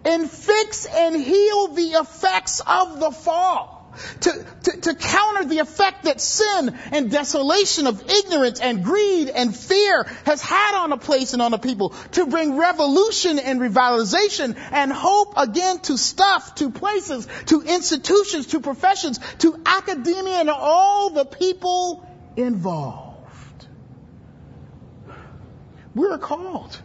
and 0.06 0.30
fix 0.30 0.86
and 0.86 1.16
heal 1.16 1.68
the 1.70 1.92
effects 1.92 2.62
of 2.66 3.00
the 3.00 3.12
fall 3.12 3.79
to, 4.22 4.46
to, 4.64 4.82
to 4.82 4.96
counter 4.96 5.46
the 5.46 5.60
effect 5.60 6.04
that 6.04 6.22
sin 6.22 6.78
and 6.92 7.12
desolation 7.12 7.88
of 7.88 8.10
ignorance 8.10 8.60
and 8.60 8.84
greed 8.84 9.30
and 9.30 9.56
fear 9.56 10.04
has 10.26 10.42
had 10.42 10.76
on 10.76 10.92
a 10.92 10.98
place 10.98 11.34
and 11.34 11.42
on 11.42 11.54
a 11.54 11.58
people, 11.58 11.90
to 12.12 12.28
bring 12.28 12.58
revolution 12.58 13.40
and 13.40 13.60
revitalization 13.60 14.56
and 14.72 14.92
hope 14.92 15.34
again 15.38 15.80
to 15.80 15.98
stuff, 15.98 16.56
to 16.56 16.72
places, 16.72 17.28
to 17.48 17.62
institutions, 17.62 18.48
to 18.48 18.60
professions, 18.60 19.20
to 19.40 19.60
academia 19.66 20.38
and 20.38 20.50
all 20.50 21.10
the 21.12 21.26
people 21.26 22.06
involved. 22.36 23.68
We're 25.96 26.18
called 26.18 26.80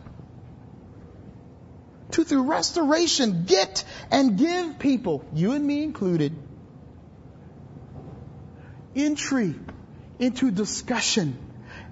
to 2.12 2.24
through 2.24 2.44
restoration 2.44 3.44
get 3.44 3.84
and 4.10 4.38
give 4.38 4.78
people, 4.78 5.24
you 5.34 5.52
and 5.52 5.66
me 5.66 5.82
included, 5.82 6.32
entry 8.96 9.54
into 10.18 10.50
discussion 10.50 11.36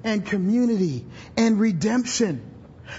and 0.04 0.24
community 0.24 1.04
and 1.36 1.60
redemption. 1.60 2.48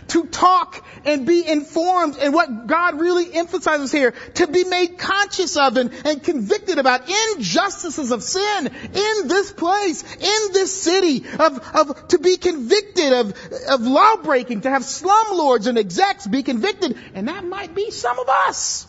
To 0.08 0.26
talk 0.26 0.84
and 1.06 1.28
be 1.28 1.48
informed 1.48 2.18
and 2.18 2.34
what 2.34 2.66
God 2.66 3.00
really 3.00 3.32
emphasizes 3.32 3.92
here, 3.92 4.12
to 4.36 4.48
be 4.48 4.64
made 4.64 4.98
conscious 4.98 5.56
of 5.56 5.78
and, 5.78 5.94
and 6.06 6.24
convicted 6.24 6.80
about 6.80 7.08
injustices 7.08 8.10
of 8.10 8.24
sin 8.24 8.68
in 8.68 9.28
this 9.28 9.52
place, 9.52 10.04
in 10.16 10.54
this 10.54 10.82
city, 10.82 11.26
of, 11.38 11.76
of, 11.76 12.08
to 12.08 12.18
be 12.18 12.38
convicted 12.38 13.14
of, 13.14 13.36
of 13.70 13.82
law 13.82 14.16
breaking, 14.16 14.62
to 14.62 14.70
have 14.72 14.82
slumlords 14.82 15.68
and 15.68 15.78
execs 15.78 16.26
be 16.26 16.42
convicted, 16.42 16.98
and 17.14 17.28
that 17.28 17.46
might 17.46 17.76
be 17.76 17.92
some 17.92 18.18
of 18.18 18.28
us. 18.30 18.88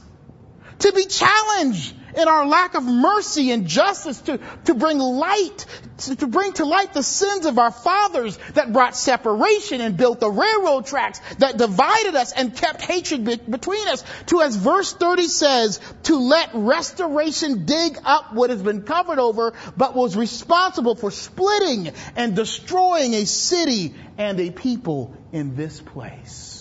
To 0.78 0.92
be 0.92 1.04
challenged 1.04 1.94
in 2.16 2.28
our 2.28 2.46
lack 2.46 2.74
of 2.74 2.84
mercy 2.84 3.50
and 3.50 3.66
justice 3.66 4.20
to, 4.22 4.38
to 4.64 4.74
bring 4.74 4.98
light, 4.98 5.66
to, 5.98 6.16
to 6.16 6.26
bring 6.26 6.52
to 6.54 6.64
light 6.64 6.92
the 6.94 7.02
sins 7.02 7.46
of 7.46 7.58
our 7.58 7.70
fathers 7.70 8.36
that 8.54 8.72
brought 8.72 8.96
separation 8.96 9.80
and 9.80 9.96
built 9.96 10.20
the 10.20 10.30
railroad 10.30 10.86
tracks 10.86 11.20
that 11.38 11.56
divided 11.56 12.14
us 12.14 12.32
and 12.32 12.56
kept 12.56 12.82
hatred 12.82 13.24
be- 13.24 13.36
between 13.36 13.86
us. 13.88 14.04
To, 14.26 14.40
as 14.40 14.56
verse 14.56 14.92
30 14.92 15.24
says, 15.24 15.80
to 16.04 16.16
let 16.16 16.50
restoration 16.54 17.64
dig 17.64 17.98
up 18.04 18.34
what 18.34 18.50
has 18.50 18.62
been 18.62 18.82
covered 18.82 19.18
over, 19.18 19.54
but 19.76 19.94
was 19.94 20.16
responsible 20.16 20.94
for 20.94 21.10
splitting 21.10 21.92
and 22.16 22.36
destroying 22.36 23.14
a 23.14 23.26
city 23.26 23.94
and 24.18 24.38
a 24.40 24.50
people 24.50 25.16
in 25.32 25.56
this 25.56 25.80
place. 25.80 26.54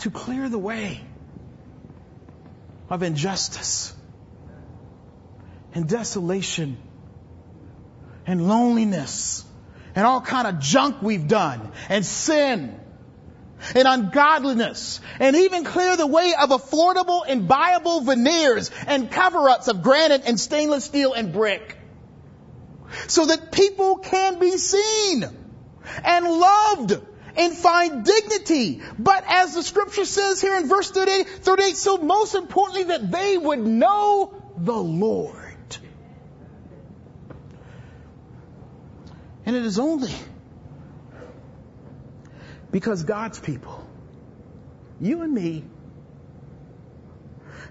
to 0.00 0.10
clear 0.10 0.48
the 0.48 0.58
way 0.58 1.00
of 2.90 3.02
injustice 3.04 3.94
and 5.74 5.88
desolation 5.88 6.76
and 8.26 8.46
loneliness 8.46 9.44
and 9.94 10.04
all 10.04 10.20
kind 10.20 10.46
of 10.46 10.58
junk 10.58 11.00
we've 11.00 11.28
done 11.28 11.70
and 11.88 12.04
sin 12.04 12.78
and 13.74 13.86
ungodliness 13.86 15.00
and 15.20 15.36
even 15.36 15.64
clear 15.64 15.96
the 15.96 16.06
way 16.06 16.32
of 16.40 16.50
affordable 16.50 17.22
and 17.26 17.48
buyable 17.48 18.04
veneers 18.04 18.70
and 18.86 19.10
cover-ups 19.10 19.68
of 19.68 19.82
granite 19.82 20.22
and 20.26 20.40
stainless 20.40 20.84
steel 20.84 21.12
and 21.12 21.32
brick. 21.32 21.76
so 23.06 23.26
that 23.26 23.52
people 23.52 23.98
can 23.98 24.38
be 24.40 24.56
seen 24.56 25.24
and 26.04 26.24
loved 26.24 27.00
and 27.36 27.52
find 27.54 28.04
dignity. 28.04 28.82
But 28.98 29.24
as 29.26 29.54
the 29.54 29.62
scripture 29.62 30.04
says 30.04 30.40
here 30.40 30.56
in 30.56 30.68
verse 30.68 30.90
38, 30.90 31.28
38, 31.28 31.76
so 31.76 31.98
most 31.98 32.34
importantly 32.34 32.84
that 32.84 33.10
they 33.10 33.38
would 33.38 33.60
know 33.60 34.34
the 34.56 34.76
Lord. 34.76 35.36
And 39.46 39.56
it 39.56 39.64
is 39.64 39.78
only 39.78 40.12
because 42.70 43.02
God's 43.02 43.40
people, 43.40 43.84
you 45.00 45.22
and 45.22 45.32
me, 45.32 45.64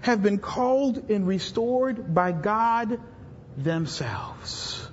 have 0.02 0.22
been 0.22 0.38
called 0.38 1.10
and 1.10 1.26
restored 1.26 2.14
by 2.14 2.32
God 2.32 3.00
themselves. 3.56 4.86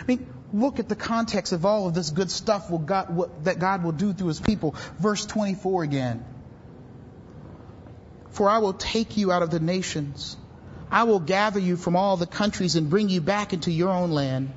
I 0.00 0.04
mean, 0.06 0.26
look 0.52 0.78
at 0.78 0.88
the 0.88 0.96
context 0.96 1.52
of 1.52 1.64
all 1.64 1.86
of 1.86 1.94
this 1.94 2.10
good 2.10 2.30
stuff 2.30 2.70
God, 2.86 3.14
what, 3.14 3.44
that 3.44 3.58
God 3.58 3.84
will 3.84 3.92
do 3.92 4.12
through 4.12 4.28
his 4.28 4.40
people. 4.40 4.74
Verse 4.98 5.26
24 5.26 5.82
again. 5.82 6.24
For 8.30 8.48
I 8.48 8.58
will 8.58 8.72
take 8.72 9.16
you 9.16 9.32
out 9.32 9.42
of 9.42 9.50
the 9.50 9.60
nations. 9.60 10.36
I 10.90 11.04
will 11.04 11.20
gather 11.20 11.60
you 11.60 11.76
from 11.76 11.96
all 11.96 12.16
the 12.16 12.26
countries 12.26 12.76
and 12.76 12.90
bring 12.90 13.08
you 13.08 13.20
back 13.20 13.52
into 13.52 13.70
your 13.70 13.90
own 13.90 14.10
land. 14.10 14.52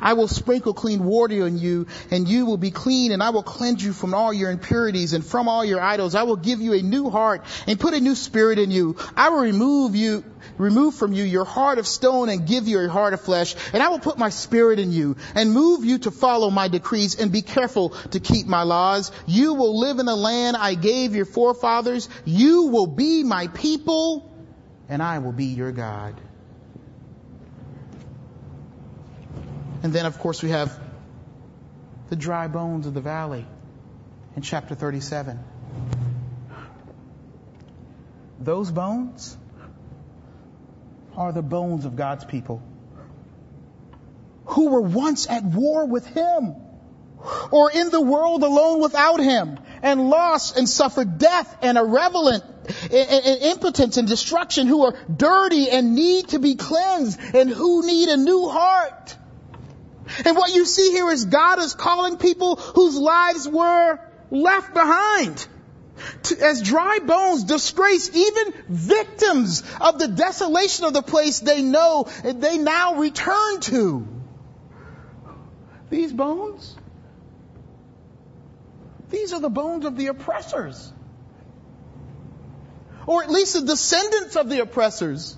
I 0.00 0.14
will 0.14 0.28
sprinkle 0.28 0.74
clean 0.74 1.04
water 1.04 1.44
on 1.44 1.58
you 1.58 1.86
and 2.10 2.28
you 2.28 2.46
will 2.46 2.56
be 2.56 2.70
clean 2.70 3.12
and 3.12 3.22
I 3.22 3.30
will 3.30 3.42
cleanse 3.42 3.84
you 3.84 3.92
from 3.92 4.14
all 4.14 4.32
your 4.32 4.50
impurities 4.50 5.12
and 5.12 5.24
from 5.24 5.48
all 5.48 5.64
your 5.64 5.80
idols. 5.80 6.14
I 6.14 6.24
will 6.24 6.36
give 6.36 6.60
you 6.60 6.74
a 6.74 6.82
new 6.82 7.10
heart 7.10 7.44
and 7.66 7.78
put 7.78 7.94
a 7.94 8.00
new 8.00 8.14
spirit 8.14 8.58
in 8.58 8.70
you. 8.70 8.96
I 9.16 9.30
will 9.30 9.40
remove 9.40 9.96
you, 9.96 10.24
remove 10.58 10.94
from 10.94 11.12
you 11.12 11.24
your 11.24 11.44
heart 11.44 11.78
of 11.78 11.86
stone 11.86 12.28
and 12.28 12.46
give 12.46 12.68
you 12.68 12.80
a 12.80 12.88
heart 12.88 13.14
of 13.14 13.20
flesh 13.20 13.54
and 13.72 13.82
I 13.82 13.88
will 13.88 13.98
put 13.98 14.18
my 14.18 14.30
spirit 14.30 14.78
in 14.78 14.92
you 14.92 15.16
and 15.34 15.52
move 15.52 15.84
you 15.84 15.98
to 15.98 16.10
follow 16.10 16.50
my 16.50 16.68
decrees 16.68 17.18
and 17.18 17.32
be 17.32 17.42
careful 17.42 17.90
to 18.10 18.20
keep 18.20 18.46
my 18.46 18.62
laws. 18.62 19.12
You 19.26 19.54
will 19.54 19.80
live 19.80 19.98
in 19.98 20.06
the 20.06 20.16
land 20.16 20.56
I 20.56 20.74
gave 20.74 21.14
your 21.14 21.26
forefathers. 21.26 22.08
You 22.24 22.66
will 22.66 22.86
be 22.86 23.24
my 23.24 23.48
people 23.48 24.30
and 24.88 25.02
I 25.02 25.18
will 25.18 25.32
be 25.32 25.46
your 25.46 25.72
God. 25.72 26.20
And 29.84 29.92
then, 29.92 30.06
of 30.06 30.18
course, 30.18 30.42
we 30.42 30.48
have 30.48 30.80
the 32.08 32.16
dry 32.16 32.48
bones 32.48 32.86
of 32.86 32.94
the 32.94 33.02
valley 33.02 33.44
in 34.34 34.40
chapter 34.40 34.74
37. 34.74 35.38
Those 38.40 38.70
bones 38.70 39.36
are 41.14 41.32
the 41.32 41.42
bones 41.42 41.84
of 41.84 41.96
God's 41.96 42.24
people 42.24 42.62
who 44.46 44.70
were 44.70 44.80
once 44.80 45.28
at 45.28 45.44
war 45.44 45.84
with 45.84 46.06
Him 46.06 46.54
or 47.50 47.70
in 47.70 47.90
the 47.90 48.00
world 48.00 48.42
alone 48.42 48.80
without 48.80 49.20
Him 49.20 49.58
and 49.82 50.08
lost 50.08 50.56
and 50.56 50.66
suffered 50.66 51.18
death 51.18 51.58
and 51.60 51.76
irrelevant 51.76 52.42
and 52.90 53.42
impotence 53.42 53.98
and 53.98 54.08
destruction 54.08 54.66
who 54.66 54.86
are 54.86 54.94
dirty 55.14 55.68
and 55.68 55.94
need 55.94 56.28
to 56.28 56.38
be 56.38 56.54
cleansed 56.54 57.20
and 57.34 57.50
who 57.50 57.86
need 57.86 58.08
a 58.08 58.16
new 58.16 58.48
heart. 58.48 59.18
And 60.24 60.36
what 60.36 60.54
you 60.54 60.64
see 60.66 60.90
here 60.90 61.10
is 61.10 61.24
God 61.24 61.58
is 61.58 61.74
calling 61.74 62.16
people 62.16 62.56
whose 62.56 62.96
lives 62.96 63.48
were 63.48 63.98
left 64.30 64.74
behind. 64.74 65.46
To, 66.24 66.44
as 66.44 66.60
dry 66.60 66.98
bones 67.06 67.44
disgrace 67.44 68.10
even 68.14 68.52
victims 68.68 69.62
of 69.80 69.98
the 69.98 70.08
desolation 70.08 70.86
of 70.86 70.92
the 70.92 71.02
place 71.02 71.38
they 71.38 71.62
know 71.62 72.08
they 72.24 72.58
now 72.58 72.96
return 72.96 73.60
to. 73.60 74.06
These 75.90 76.12
bones, 76.12 76.76
these 79.10 79.32
are 79.32 79.40
the 79.40 79.50
bones 79.50 79.84
of 79.84 79.96
the 79.96 80.08
oppressors. 80.08 80.92
Or 83.06 83.22
at 83.22 83.30
least 83.30 83.54
the 83.54 83.66
descendants 83.66 84.34
of 84.34 84.48
the 84.48 84.60
oppressors. 84.60 85.36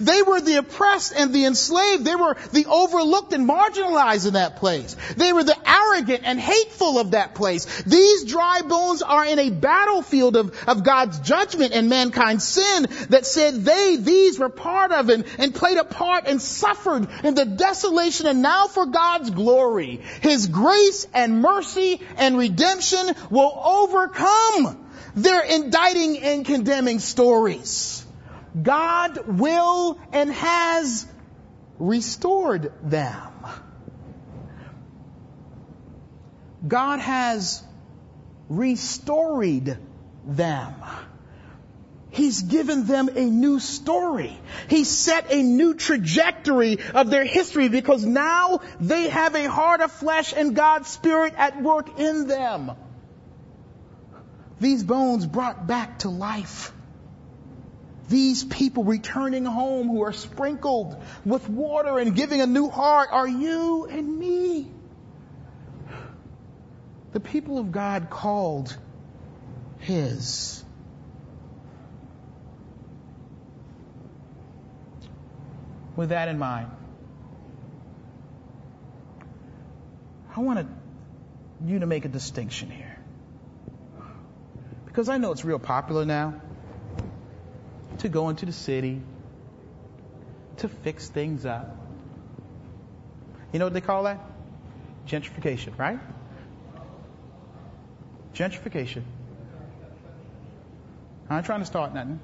They 0.00 0.22
were 0.22 0.40
the 0.40 0.56
oppressed 0.56 1.12
and 1.16 1.32
the 1.32 1.44
enslaved. 1.44 2.04
They 2.04 2.16
were 2.16 2.36
the 2.52 2.66
overlooked 2.66 3.32
and 3.32 3.48
marginalized 3.48 4.26
in 4.26 4.34
that 4.34 4.56
place. 4.56 4.96
They 5.16 5.32
were 5.32 5.44
the 5.44 5.56
arrogant 5.68 6.22
and 6.24 6.40
hateful 6.40 6.98
of 6.98 7.12
that 7.12 7.34
place. 7.34 7.82
These 7.82 8.24
dry 8.24 8.62
bones 8.62 9.02
are 9.02 9.24
in 9.24 9.38
a 9.38 9.50
battlefield 9.50 10.36
of, 10.36 10.68
of 10.68 10.84
God's 10.84 11.18
judgment 11.20 11.72
and 11.72 11.88
mankind's 11.88 12.44
sin 12.44 12.86
that 13.10 13.26
said 13.26 13.64
they, 13.64 13.96
these 13.96 14.38
were 14.38 14.48
part 14.48 14.92
of 14.92 15.08
and, 15.08 15.24
and 15.38 15.54
played 15.54 15.78
a 15.78 15.84
part 15.84 16.26
and 16.26 16.40
suffered 16.40 17.08
in 17.24 17.34
the 17.34 17.44
desolation 17.44 18.26
and 18.26 18.42
now 18.42 18.66
for 18.66 18.86
God's 18.86 19.30
glory. 19.30 20.00
His 20.20 20.46
grace 20.46 21.06
and 21.12 21.42
mercy 21.42 22.00
and 22.16 22.38
redemption 22.38 23.14
will 23.30 23.52
overcome 23.64 24.86
their 25.14 25.42
indicting 25.42 26.18
and 26.18 26.44
condemning 26.44 26.98
stories. 26.98 28.05
God 28.60 29.26
will 29.26 29.98
and 30.12 30.32
has 30.32 31.06
restored 31.78 32.72
them. 32.82 33.32
God 36.66 37.00
has 37.00 37.62
restored 38.48 39.78
them. 40.24 40.74
He's 42.10 42.42
given 42.42 42.86
them 42.86 43.10
a 43.14 43.24
new 43.26 43.60
story. 43.60 44.38
He 44.68 44.84
set 44.84 45.30
a 45.30 45.42
new 45.42 45.74
trajectory 45.74 46.78
of 46.94 47.10
their 47.10 47.24
history 47.24 47.68
because 47.68 48.06
now 48.06 48.60
they 48.80 49.10
have 49.10 49.34
a 49.34 49.44
heart 49.44 49.82
of 49.82 49.92
flesh 49.92 50.32
and 50.34 50.56
God's 50.56 50.88
Spirit 50.88 51.34
at 51.36 51.62
work 51.62 51.98
in 51.98 52.26
them. 52.26 52.72
These 54.60 54.82
bones 54.82 55.26
brought 55.26 55.66
back 55.66 55.98
to 56.00 56.08
life 56.08 56.72
these 58.08 58.44
people 58.44 58.84
returning 58.84 59.44
home 59.44 59.88
who 59.88 60.02
are 60.02 60.12
sprinkled 60.12 61.02
with 61.24 61.48
water 61.48 61.98
and 61.98 62.14
giving 62.14 62.40
a 62.40 62.46
new 62.46 62.68
heart 62.68 63.08
are 63.10 63.26
you 63.26 63.86
and 63.86 64.18
me. 64.18 64.70
The 67.12 67.20
people 67.20 67.58
of 67.58 67.72
God 67.72 68.10
called 68.10 68.76
His. 69.78 70.62
With 75.96 76.10
that 76.10 76.28
in 76.28 76.38
mind, 76.38 76.70
I 80.36 80.40
want 80.40 80.68
you 81.64 81.78
to 81.78 81.86
make 81.86 82.04
a 82.04 82.08
distinction 82.08 82.70
here. 82.70 82.98
Because 84.84 85.08
I 85.08 85.16
know 85.16 85.32
it's 85.32 85.44
real 85.44 85.58
popular 85.58 86.04
now 86.04 86.42
to 88.00 88.08
go 88.08 88.28
into 88.28 88.46
the 88.46 88.52
city 88.52 89.00
to 90.58 90.68
fix 90.68 91.08
things 91.08 91.44
up. 91.44 91.76
You 93.52 93.58
know 93.58 93.66
what 93.66 93.74
they 93.74 93.80
call 93.80 94.04
that? 94.04 94.20
Gentrification, 95.06 95.78
right? 95.78 95.98
Gentrification. 98.34 99.02
I 101.28 101.38
ain't 101.38 101.46
trying 101.46 101.60
to 101.60 101.66
start 101.66 101.94
nothing. 101.94 102.20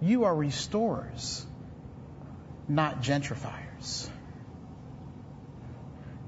You 0.00 0.24
are 0.24 0.34
restorers, 0.34 1.46
not 2.68 3.02
gentrifiers. 3.02 4.08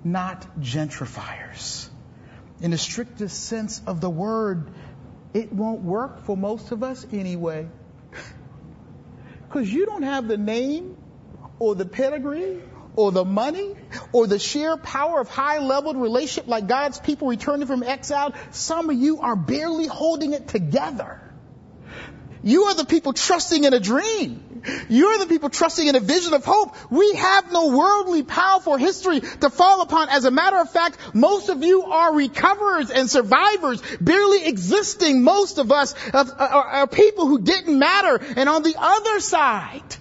Not 0.02 0.46
gentrifiers 0.61 1.90
in 2.60 2.70
the 2.70 2.78
strictest 2.78 3.44
sense 3.44 3.82
of 3.86 4.00
the 4.00 4.10
word, 4.10 4.68
it 5.34 5.52
won't 5.52 5.82
work 5.82 6.24
for 6.24 6.36
most 6.36 6.72
of 6.72 6.82
us 6.82 7.06
anyway. 7.12 7.68
Because 9.48 9.72
you 9.72 9.86
don't 9.86 10.02
have 10.02 10.26
the 10.28 10.38
name 10.38 10.96
or 11.58 11.74
the 11.74 11.86
pedigree 11.86 12.60
or 12.96 13.12
the 13.12 13.24
money 13.24 13.74
or 14.12 14.26
the 14.26 14.38
sheer 14.38 14.76
power 14.76 15.20
of 15.20 15.28
high 15.28 15.58
leveled 15.58 15.96
relationship 15.96 16.48
like 16.48 16.66
God's 16.66 16.98
people 16.98 17.28
returning 17.28 17.66
from 17.66 17.82
exile. 17.82 18.34
Some 18.50 18.90
of 18.90 18.96
you 18.96 19.20
are 19.20 19.36
barely 19.36 19.86
holding 19.86 20.32
it 20.32 20.48
together. 20.48 21.20
You 22.42 22.64
are 22.64 22.74
the 22.74 22.84
people 22.84 23.12
trusting 23.12 23.64
in 23.64 23.74
a 23.74 23.80
dream. 23.80 24.42
You're 24.88 25.18
the 25.18 25.26
people 25.26 25.50
trusting 25.50 25.87
in 25.87 25.96
a 25.96 26.00
vision 26.00 26.35
of 26.35 26.44
hope. 26.44 26.76
We 26.90 27.14
have 27.14 27.52
no 27.52 27.76
worldly 27.76 28.22
powerful 28.22 28.76
history 28.76 29.20
to 29.20 29.50
fall 29.50 29.83
upon. 29.83 30.09
As 30.09 30.24
a 30.24 30.31
matter 30.31 30.59
of 30.59 30.70
fact, 30.70 30.98
most 31.14 31.48
of 31.48 31.62
you 31.62 31.85
are 31.85 32.14
recoverers 32.14 32.90
and 32.90 33.11
survivors, 33.11 33.83
barely 34.00 34.46
existing. 34.46 35.22
Most 35.22 35.59
of 35.59 35.72
us 35.72 35.94
are, 36.12 36.26
are 36.38 36.87
people 36.87 37.26
who 37.26 37.40
didn't 37.40 37.79
matter. 37.79 38.20
And 38.37 38.48
on 38.48 38.62
the 38.62 38.74
other 38.79 39.20
side, 39.20 39.96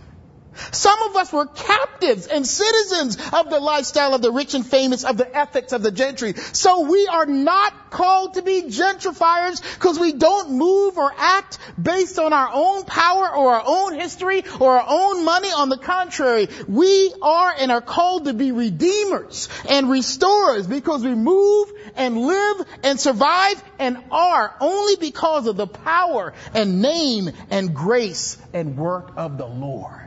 Some 0.71 1.01
of 1.03 1.15
us 1.15 1.31
were 1.31 1.45
captives 1.45 2.27
and 2.27 2.45
citizens 2.45 3.17
of 3.33 3.49
the 3.49 3.59
lifestyle 3.59 4.13
of 4.13 4.21
the 4.21 4.31
rich 4.31 4.53
and 4.53 4.65
famous, 4.65 5.03
of 5.03 5.17
the 5.17 5.35
ethics 5.35 5.73
of 5.73 5.81
the 5.81 5.91
gentry. 5.91 6.33
So 6.33 6.89
we 6.89 7.07
are 7.07 7.25
not 7.25 7.91
called 7.91 8.35
to 8.35 8.41
be 8.41 8.63
gentrifiers 8.63 9.61
because 9.75 9.99
we 9.99 10.13
don't 10.13 10.51
move 10.51 10.97
or 10.97 11.11
act 11.17 11.59
based 11.81 12.19
on 12.19 12.33
our 12.33 12.49
own 12.53 12.83
power 12.83 13.33
or 13.33 13.55
our 13.55 13.63
own 13.65 13.99
history 13.99 14.43
or 14.59 14.79
our 14.79 14.85
own 14.87 15.25
money. 15.25 15.49
On 15.49 15.69
the 15.69 15.77
contrary, 15.77 16.47
we 16.67 17.13
are 17.21 17.53
and 17.57 17.71
are 17.71 17.81
called 17.81 18.25
to 18.25 18.33
be 18.33 18.51
redeemers 18.51 19.49
and 19.69 19.89
restorers 19.89 20.67
because 20.67 21.03
we 21.03 21.15
move 21.15 21.71
and 21.95 22.17
live 22.17 22.67
and 22.83 22.99
survive 22.99 23.63
and 23.79 23.97
are 24.11 24.55
only 24.59 24.95
because 24.97 25.47
of 25.47 25.57
the 25.57 25.67
power 25.67 26.33
and 26.53 26.81
name 26.81 27.29
and 27.49 27.73
grace 27.73 28.37
and 28.53 28.77
work 28.77 29.13
of 29.15 29.37
the 29.37 29.45
Lord. 29.45 30.04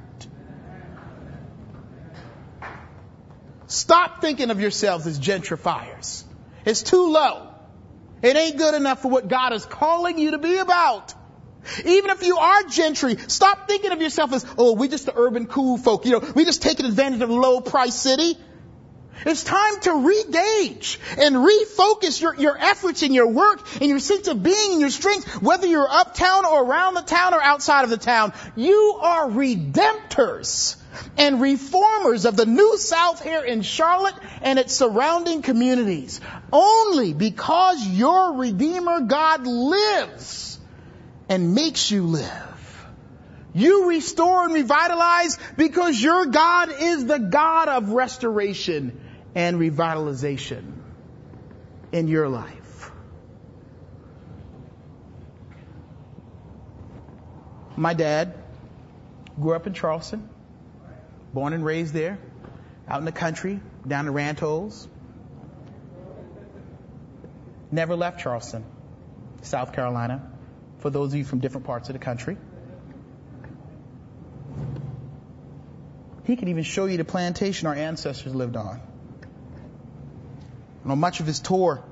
Stop 3.69 4.23
thinking 4.23 4.51
of 4.51 4.61
yourselves 4.61 5.07
as 5.07 5.21
gentrifiers. 5.21 6.25
It's 6.65 6.83
too 6.83 7.13
low. 7.13 7.49
It 8.23 8.35
ain't 8.35 8.57
good 8.57 8.75
enough 8.75 9.03
for 9.03 9.11
what 9.11 9.29
God 9.29 9.53
is 9.53 9.65
calling 9.65 10.19
you 10.19 10.33
to 10.33 10.39
be 10.39 10.57
about. 10.57 11.15
Even 11.85 12.11
if 12.11 12.25
you 12.25 12.39
are 12.39 12.63
gentry, 12.65 13.17
stop 13.29 13.69
thinking 13.69 13.93
of 13.93 14.01
yourself 14.01 14.33
as, 14.33 14.47
oh, 14.57 14.73
we 14.73 14.89
just 14.89 15.05
the 15.05 15.13
urban 15.15 15.47
cool 15.47 15.77
folk. 15.77 16.07
You 16.07 16.13
know, 16.13 16.33
we 16.35 16.47
just 16.47 16.63
taking 16.63 16.87
advantage 16.87 17.21
of 17.21 17.29
low 17.29 17.61
price 17.61 17.95
city. 17.95 18.39
It's 19.27 19.45
time 19.45 19.81
to 19.81 19.97
re-gauge 19.97 20.99
and 21.19 21.35
refocus 21.37 22.23
your, 22.23 22.37
your 22.37 22.57
efforts 22.57 23.03
and 23.03 23.15
your 23.15 23.27
work 23.27 23.61
and 23.81 23.91
your 23.91 23.99
sense 23.99 24.29
of 24.29 24.43
being 24.43 24.73
and 24.73 24.81
your 24.81 24.91
strength, 24.91 25.43
whether 25.43 25.67
you're 25.67 25.89
uptown 25.89 26.47
or 26.47 26.65
around 26.65 26.95
the 26.95 27.03
town 27.03 27.35
or 27.35 27.43
outside 27.43 27.85
of 27.85 27.91
the 27.91 27.99
town. 27.99 28.33
You 28.57 28.99
are 29.03 29.29
redemptors 29.29 30.77
and 31.17 31.41
reformers 31.41 32.25
of 32.25 32.37
the 32.37 32.47
New 32.47 32.77
South 32.79 33.23
here 33.23 33.45
in 33.45 33.63
Charlotte 33.63 34.15
and 34.43 34.59
its 34.59 34.75
surrounding 34.75 35.43
communities. 35.43 36.21
Only 36.53 37.13
because 37.13 37.87
your 37.87 38.35
Redeemer 38.35 39.01
God 39.01 39.47
lives 39.47 40.59
and 41.29 41.55
makes 41.55 41.91
you 41.91 42.05
live. 42.05 42.87
You 43.55 43.89
restore 43.89 44.45
and 44.45 44.55
revitalize 44.55 45.39
because 45.57 46.01
your 46.01 46.27
God 46.27 46.71
is 46.79 47.07
the 47.07 47.19
God 47.19 47.69
of 47.69 47.91
restoration 47.91 49.01
and 49.35 49.59
revitalization 49.59 50.63
in 51.93 52.09
your 52.09 52.29
life. 52.29 52.91
My 57.77 57.95
dad 57.95 58.35
grew 59.41 59.55
up 59.55 59.67
in 59.67 59.73
Charleston, 59.73 60.29
born 61.39 61.53
and 61.53 61.65
raised 61.65 61.95
there, 61.95 62.19
out 62.89 62.99
in 62.99 63.05
the 63.05 63.13
country, 63.13 63.61
down 63.87 64.07
the 64.07 64.11
Rantos. 64.11 64.89
Never 67.71 67.95
left 67.95 68.19
Charleston, 68.19 68.65
South 69.43 69.73
Carolina, 69.73 70.33
for 70.81 70.91
those 70.91 71.13
of 71.13 71.19
you 71.19 71.23
from 71.23 71.39
different 71.39 71.65
parts 71.65 71.89
of 71.89 71.93
the 71.93 72.01
country. 72.01 72.37
He 76.25 76.35
could 76.35 76.49
even 76.49 76.65
show 76.65 76.87
you 76.87 76.97
the 76.97 77.05
plantation 77.05 77.69
our 77.69 77.75
ancestors 77.77 78.35
lived 78.35 78.57
on. 78.57 78.81
And 80.83 80.91
on 80.91 80.99
much 80.99 81.21
of 81.21 81.27
his 81.27 81.39
tour, 81.39 81.85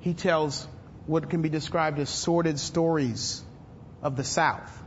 he 0.00 0.14
tells 0.14 0.66
what 1.06 1.30
can 1.30 1.42
be 1.42 1.48
described 1.48 2.00
as 2.00 2.10
sordid 2.10 2.58
stories 2.58 3.40
of 4.02 4.16
the 4.16 4.24
South 4.24 4.82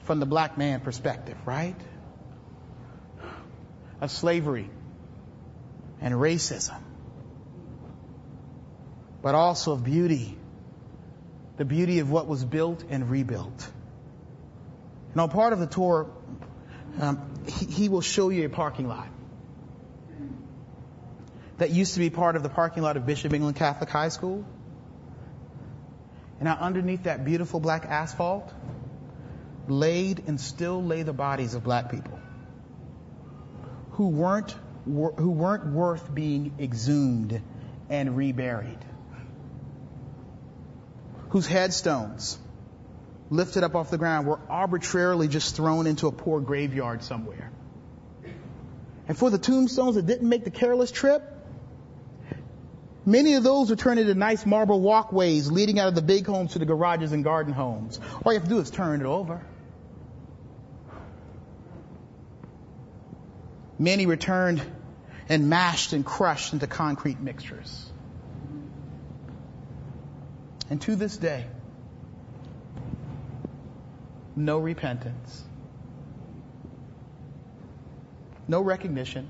from 0.00 0.20
the 0.20 0.26
black 0.26 0.58
man 0.58 0.80
perspective, 0.80 1.38
right? 1.46 1.76
Of 4.00 4.10
slavery 4.12 4.70
and 6.00 6.14
racism, 6.14 6.80
but 9.22 9.34
also 9.34 9.72
of 9.72 9.82
beauty, 9.82 10.36
the 11.56 11.64
beauty 11.64 11.98
of 11.98 12.08
what 12.08 12.28
was 12.28 12.44
built 12.44 12.84
and 12.88 13.10
rebuilt. 13.10 13.70
On 15.16 15.28
part 15.28 15.52
of 15.52 15.58
the 15.58 15.66
tour, 15.66 16.08
um, 17.00 17.28
he, 17.48 17.66
he 17.66 17.88
will 17.88 18.00
show 18.00 18.28
you 18.28 18.46
a 18.46 18.48
parking 18.48 18.86
lot 18.86 19.08
that 21.56 21.70
used 21.70 21.94
to 21.94 21.98
be 21.98 22.08
part 22.08 22.36
of 22.36 22.44
the 22.44 22.48
parking 22.48 22.84
lot 22.84 22.96
of 22.96 23.04
Bishop 23.04 23.32
England 23.32 23.56
Catholic 23.56 23.90
High 23.90 24.10
School. 24.10 24.44
And 26.38 26.44
now 26.44 26.56
underneath 26.60 27.02
that 27.02 27.24
beautiful 27.24 27.58
black 27.58 27.84
asphalt, 27.84 28.52
laid 29.66 30.22
and 30.28 30.40
still 30.40 30.84
lay 30.84 31.02
the 31.02 31.12
bodies 31.12 31.54
of 31.54 31.64
black 31.64 31.90
people 31.90 32.18
who 33.98 34.06
weren't, 34.06 34.54
who 34.84 35.30
weren't 35.32 35.66
worth 35.66 36.14
being 36.14 36.52
exhumed 36.60 37.42
and 37.90 38.16
reburied. 38.16 38.78
Whose 41.30 41.48
headstones, 41.48 42.38
lifted 43.28 43.64
up 43.64 43.74
off 43.74 43.90
the 43.90 43.98
ground, 43.98 44.28
were 44.28 44.38
arbitrarily 44.48 45.26
just 45.26 45.56
thrown 45.56 45.88
into 45.88 46.06
a 46.06 46.12
poor 46.12 46.40
graveyard 46.40 47.02
somewhere. 47.02 47.50
And 49.08 49.18
for 49.18 49.30
the 49.30 49.38
tombstones 49.38 49.96
that 49.96 50.06
didn't 50.06 50.28
make 50.28 50.44
the 50.44 50.52
careless 50.52 50.92
trip, 50.92 51.34
Many 53.04 53.36
of 53.36 53.42
those 53.42 53.70
were 53.70 53.76
turned 53.76 53.98
into 53.98 54.14
nice 54.14 54.44
marble 54.44 54.82
walkways 54.82 55.50
leading 55.50 55.78
out 55.78 55.88
of 55.88 55.94
the 55.94 56.02
big 56.02 56.26
homes 56.26 56.52
to 56.52 56.58
the 56.58 56.66
garages 56.66 57.12
and 57.12 57.24
garden 57.24 57.54
homes. 57.54 57.98
All 58.22 58.34
you 58.34 58.38
have 58.38 58.46
to 58.46 58.54
do 58.54 58.60
is 58.60 58.70
turn 58.70 59.00
it 59.00 59.06
over. 59.06 59.40
Many 63.78 64.06
returned 64.06 64.62
and 65.28 65.48
mashed 65.48 65.92
and 65.92 66.04
crushed 66.04 66.52
into 66.52 66.66
concrete 66.66 67.20
mixtures. 67.20 67.90
And 70.70 70.80
to 70.82 70.96
this 70.96 71.16
day, 71.16 71.46
no 74.36 74.58
repentance, 74.58 75.44
no 78.46 78.60
recognition, 78.60 79.28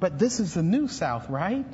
but 0.00 0.18
this 0.18 0.40
is 0.40 0.54
the 0.54 0.62
new 0.62 0.88
South, 0.88 1.28
right? 1.28 1.66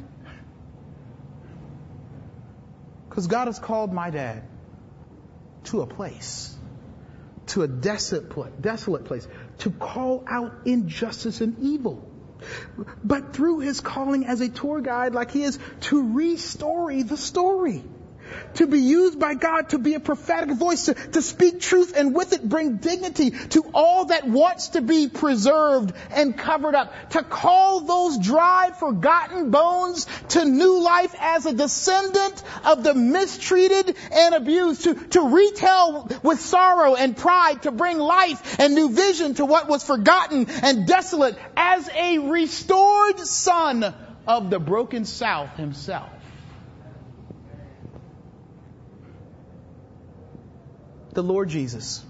Because 3.09 3.29
God 3.29 3.47
has 3.47 3.59
called 3.59 3.93
my 3.93 4.11
dad 4.11 4.43
to 5.65 5.81
a 5.83 5.87
place, 5.87 6.55
to 7.49 7.63
a 7.63 7.69
desolate, 7.69 8.31
place, 8.31 9.29
to 9.59 9.71
call 9.71 10.25
out 10.27 10.53
injustice 10.65 11.41
and 11.41 11.59
evil. 11.61 12.09
But 13.03 13.33
through 13.33 13.61
his 13.61 13.81
calling 13.81 14.27
as 14.27 14.41
a 14.41 14.49
tour 14.49 14.81
guide 14.81 15.15
like 15.15 15.31
he 15.31 15.43
is, 15.43 15.59
to 15.83 16.13
restore 16.15 16.93
the 17.03 17.17
story 17.17 17.83
to 18.55 18.67
be 18.67 18.81
used 18.81 19.19
by 19.19 19.35
God 19.35 19.71
to 19.71 19.79
be 19.79 19.95
a 19.95 20.01
prophetic 20.01 20.57
voice, 20.57 20.87
to, 20.87 20.95
to 20.95 21.23
speak 21.23 21.61
truth 21.61 21.97
and 21.97 22.15
with 22.15 22.33
it 22.33 22.49
bring 22.49 22.77
dignity 22.77 23.31
to 23.31 23.65
all 23.75 24.07
that 24.07 24.27
wants 24.27 24.69
to 24.69 24.81
be 24.81 25.09
preserved 25.09 25.93
and 26.11 26.37
covered 26.37 26.75
up, 26.75 27.11
to 27.11 27.23
call 27.23 27.81
those 27.81 28.19
dry, 28.19 28.71
forgotten 28.79 29.51
bones 29.51 30.07
to 30.29 30.45
new 30.45 30.81
life 30.81 31.15
as 31.21 31.47
a 31.47 31.53
descendant 31.53 32.43
of 32.65 32.83
the 32.83 32.95
mistreated 32.95 33.97
and 34.13 34.35
abused, 34.35 34.85
to, 34.85 34.95
to 34.95 35.21
retell 35.29 36.09
with 36.23 36.41
sorrow 36.41 36.95
and 36.95 37.17
pride, 37.17 37.63
to 37.63 37.71
bring 37.71 37.99
life 37.99 38.59
and 38.59 38.75
new 38.75 38.91
vision 38.91 39.35
to 39.35 39.45
what 39.45 39.69
was 39.69 39.85
forgotten 39.85 40.47
and 40.63 40.87
desolate 40.87 41.37
as 41.57 41.89
a 41.95 42.19
restored 42.19 43.19
son 43.21 43.95
of 44.27 44.51
the 44.51 44.59
broken 44.59 45.05
South 45.05 45.57
himself. 45.57 46.11
The 51.17 51.23
Lord 51.23 51.49
Jesus 51.49 52.05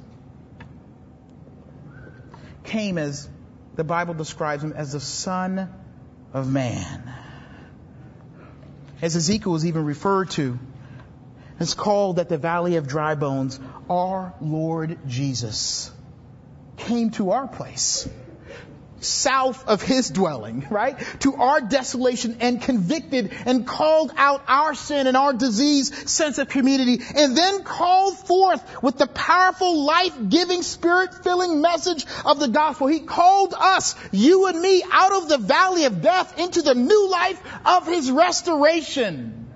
came 2.64 2.98
as 2.98 3.28
the 3.76 3.84
Bible 3.84 4.14
describes 4.14 4.64
him 4.64 4.72
as 4.72 4.92
the 4.92 5.00
Son 5.00 5.72
of 6.34 6.50
Man. 6.50 7.14
As 9.00 9.14
Ezekiel 9.14 9.52
was 9.52 9.64
even 9.64 9.84
referred 9.84 10.30
to, 10.30 10.58
it's 11.60 11.74
called 11.74 12.16
that 12.16 12.28
the 12.28 12.36
Valley 12.36 12.76
of 12.76 12.88
Dry 12.88 13.14
Bones, 13.14 13.60
our 13.88 14.34
Lord 14.40 14.98
Jesus 15.06 15.92
came 16.76 17.10
to 17.12 17.30
our 17.30 17.46
place 17.46 18.08
south 19.00 19.68
of 19.68 19.82
his 19.82 20.10
dwelling, 20.10 20.66
right? 20.70 20.98
To 21.20 21.34
our 21.36 21.60
desolation 21.60 22.38
and 22.40 22.60
convicted 22.60 23.32
and 23.44 23.66
called 23.66 24.12
out 24.16 24.42
our 24.48 24.74
sin 24.74 25.06
and 25.06 25.16
our 25.16 25.32
disease 25.32 26.10
sense 26.10 26.38
of 26.38 26.48
community 26.48 27.02
and 27.14 27.36
then 27.36 27.62
called 27.62 28.16
forth 28.18 28.82
with 28.82 28.98
the 28.98 29.06
powerful 29.06 29.84
life-giving 29.84 30.62
spirit-filling 30.62 31.60
message 31.60 32.06
of 32.24 32.40
the 32.40 32.48
gospel. 32.48 32.86
He 32.86 33.00
called 33.00 33.54
us, 33.58 33.94
you 34.12 34.46
and 34.46 34.60
me, 34.60 34.82
out 34.90 35.12
of 35.12 35.28
the 35.28 35.38
valley 35.38 35.84
of 35.84 36.02
death 36.02 36.38
into 36.38 36.62
the 36.62 36.74
new 36.74 37.10
life 37.10 37.40
of 37.64 37.86
his 37.86 38.10
restoration. 38.10 39.48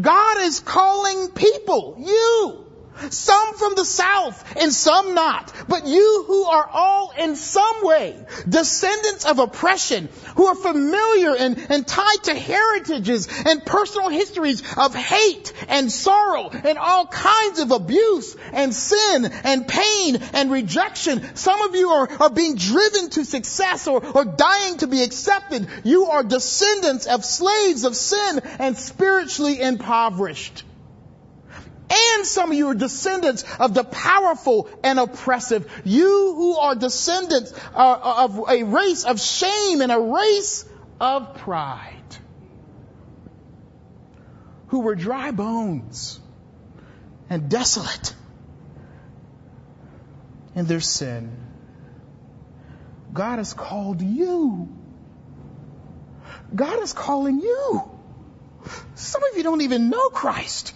God 0.00 0.40
is 0.42 0.60
calling 0.60 1.28
people, 1.28 1.96
you, 1.98 2.67
some 3.10 3.56
from 3.56 3.74
the 3.74 3.84
south 3.84 4.56
and 4.56 4.72
some 4.72 5.14
not. 5.14 5.52
But 5.68 5.86
you 5.86 6.24
who 6.26 6.44
are 6.44 6.68
all 6.68 7.12
in 7.18 7.36
some 7.36 7.84
way 7.84 8.16
descendants 8.48 9.24
of 9.24 9.38
oppression, 9.38 10.08
who 10.36 10.46
are 10.46 10.54
familiar 10.54 11.34
and, 11.36 11.58
and 11.70 11.86
tied 11.86 12.24
to 12.24 12.34
heritages 12.34 13.28
and 13.46 13.64
personal 13.64 14.08
histories 14.08 14.62
of 14.76 14.94
hate 14.94 15.52
and 15.68 15.90
sorrow 15.90 16.50
and 16.50 16.78
all 16.78 17.06
kinds 17.06 17.60
of 17.60 17.70
abuse 17.70 18.36
and 18.52 18.74
sin 18.74 19.26
and 19.44 19.66
pain 19.66 20.16
and 20.32 20.50
rejection. 20.50 21.36
Some 21.36 21.60
of 21.62 21.74
you 21.74 21.90
are, 21.90 22.08
are 22.20 22.30
being 22.30 22.56
driven 22.56 23.10
to 23.10 23.24
success 23.24 23.86
or, 23.86 24.04
or 24.04 24.24
dying 24.24 24.78
to 24.78 24.86
be 24.86 25.02
accepted. 25.02 25.68
You 25.84 26.06
are 26.06 26.22
descendants 26.22 27.06
of 27.06 27.24
slaves 27.24 27.84
of 27.84 27.96
sin 27.96 28.40
and 28.58 28.76
spiritually 28.76 29.60
impoverished. 29.60 30.64
And 31.90 32.26
some 32.26 32.50
of 32.50 32.56
you 32.56 32.68
are 32.68 32.74
descendants 32.74 33.44
of 33.58 33.74
the 33.74 33.84
powerful 33.84 34.68
and 34.84 34.98
oppressive. 34.98 35.70
You 35.84 36.34
who 36.36 36.56
are 36.56 36.74
descendants 36.74 37.52
uh, 37.74 38.24
of 38.24 38.44
a 38.48 38.62
race 38.64 39.04
of 39.04 39.20
shame 39.20 39.80
and 39.80 39.90
a 39.90 39.98
race 39.98 40.64
of 41.00 41.34
pride. 41.38 41.94
Who 44.68 44.80
were 44.80 44.94
dry 44.94 45.30
bones 45.30 46.20
and 47.30 47.48
desolate 47.48 48.14
in 50.54 50.66
their 50.66 50.80
sin. 50.80 51.36
God 53.12 53.38
has 53.38 53.54
called 53.54 54.02
you. 54.02 54.68
God 56.54 56.82
is 56.82 56.92
calling 56.92 57.40
you. 57.40 57.90
Some 58.94 59.22
of 59.24 59.36
you 59.36 59.42
don't 59.42 59.62
even 59.62 59.88
know 59.90 60.08
Christ. 60.08 60.74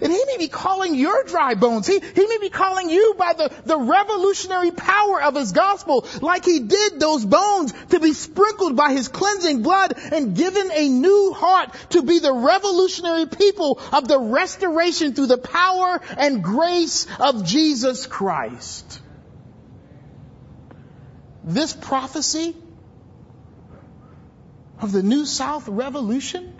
And 0.00 0.12
he 0.12 0.24
may 0.26 0.36
be 0.38 0.48
calling 0.48 0.94
your 0.94 1.24
dry 1.24 1.54
bones. 1.54 1.86
He, 1.86 1.98
he 1.98 2.26
may 2.26 2.38
be 2.38 2.50
calling 2.50 2.90
you 2.90 3.14
by 3.18 3.32
the, 3.32 3.52
the 3.64 3.78
revolutionary 3.78 4.70
power 4.70 5.22
of 5.22 5.34
his 5.34 5.52
gospel, 5.52 6.06
like 6.20 6.44
he 6.44 6.60
did 6.60 7.00
those 7.00 7.24
bones 7.24 7.72
to 7.90 8.00
be 8.00 8.12
sprinkled 8.12 8.76
by 8.76 8.92
his 8.92 9.08
cleansing 9.08 9.62
blood 9.62 9.94
and 10.12 10.36
given 10.36 10.70
a 10.72 10.88
new 10.88 11.32
heart 11.32 11.74
to 11.90 12.02
be 12.02 12.18
the 12.18 12.32
revolutionary 12.32 13.26
people 13.26 13.80
of 13.92 14.08
the 14.08 14.18
restoration 14.18 15.14
through 15.14 15.26
the 15.26 15.38
power 15.38 16.00
and 16.16 16.42
grace 16.42 17.06
of 17.18 17.44
Jesus 17.44 18.06
Christ. 18.06 19.00
This 21.44 21.72
prophecy 21.72 22.56
of 24.80 24.92
the 24.92 25.02
New 25.02 25.24
South 25.24 25.68
Revolution 25.68 26.55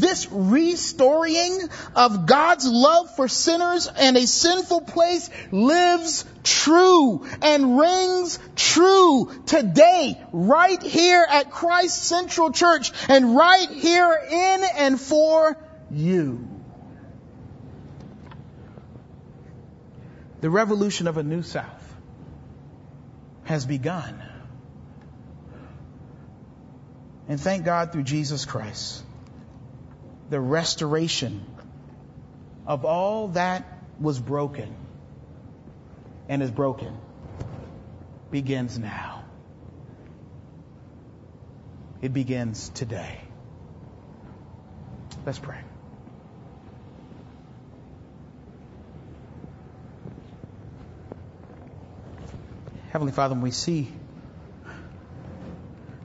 this 0.00 0.28
restoring 0.30 1.60
of 1.94 2.26
God's 2.26 2.66
love 2.66 3.14
for 3.16 3.28
sinners 3.28 3.86
and 3.86 4.16
a 4.16 4.26
sinful 4.26 4.82
place 4.82 5.28
lives 5.50 6.24
true 6.42 7.26
and 7.42 7.78
rings 7.78 8.38
true 8.56 9.30
today, 9.46 10.20
right 10.32 10.82
here 10.82 11.24
at 11.28 11.50
Christ 11.50 12.02
Central 12.04 12.52
Church 12.52 12.92
and 13.08 13.36
right 13.36 13.68
here 13.68 14.18
in 14.30 14.64
and 14.76 15.00
for 15.00 15.56
you. 15.90 16.48
The 20.40 20.50
revolution 20.50 21.06
of 21.06 21.18
a 21.18 21.22
new 21.22 21.42
South 21.42 21.96
has 23.44 23.64
begun. 23.64 24.20
And 27.28 27.40
thank 27.40 27.64
God 27.64 27.92
through 27.92 28.02
Jesus 28.02 28.44
Christ 28.44 29.04
the 30.30 30.40
restoration 30.40 31.44
of 32.66 32.84
all 32.84 33.28
that 33.28 33.66
was 34.00 34.18
broken 34.18 34.74
and 36.28 36.42
is 36.42 36.50
broken 36.50 36.96
begins 38.30 38.78
now. 38.78 39.24
It 42.00 42.12
begins 42.12 42.70
today. 42.70 43.20
Let's 45.24 45.38
pray. 45.38 45.58
Heavenly 52.90 53.12
Father, 53.12 53.34
when 53.34 53.42
we 53.42 53.52
see 53.52 53.88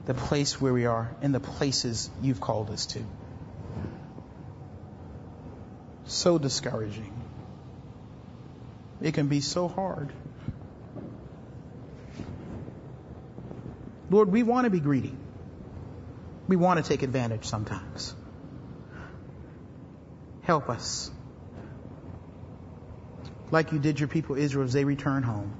the 0.06 0.14
place 0.14 0.58
where 0.60 0.72
we 0.72 0.86
are 0.86 1.14
and 1.20 1.34
the 1.34 1.40
places 1.40 2.08
you've 2.22 2.40
called 2.40 2.70
us 2.70 2.86
to, 2.86 3.04
so 6.18 6.38
discouraging. 6.38 7.12
It 9.00 9.14
can 9.14 9.28
be 9.28 9.40
so 9.40 9.68
hard. 9.68 10.12
Lord, 14.10 14.32
we 14.32 14.42
want 14.42 14.64
to 14.64 14.70
be 14.70 14.80
greedy. 14.80 15.14
We 16.48 16.56
want 16.56 16.82
to 16.82 16.88
take 16.88 17.02
advantage 17.02 17.44
sometimes. 17.44 18.14
Help 20.42 20.68
us. 20.70 21.10
Like 23.50 23.72
you 23.72 23.78
did 23.78 24.00
your 24.00 24.08
people 24.08 24.36
Israel 24.36 24.64
as 24.64 24.72
they 24.72 24.84
return 24.84 25.22
home. 25.22 25.52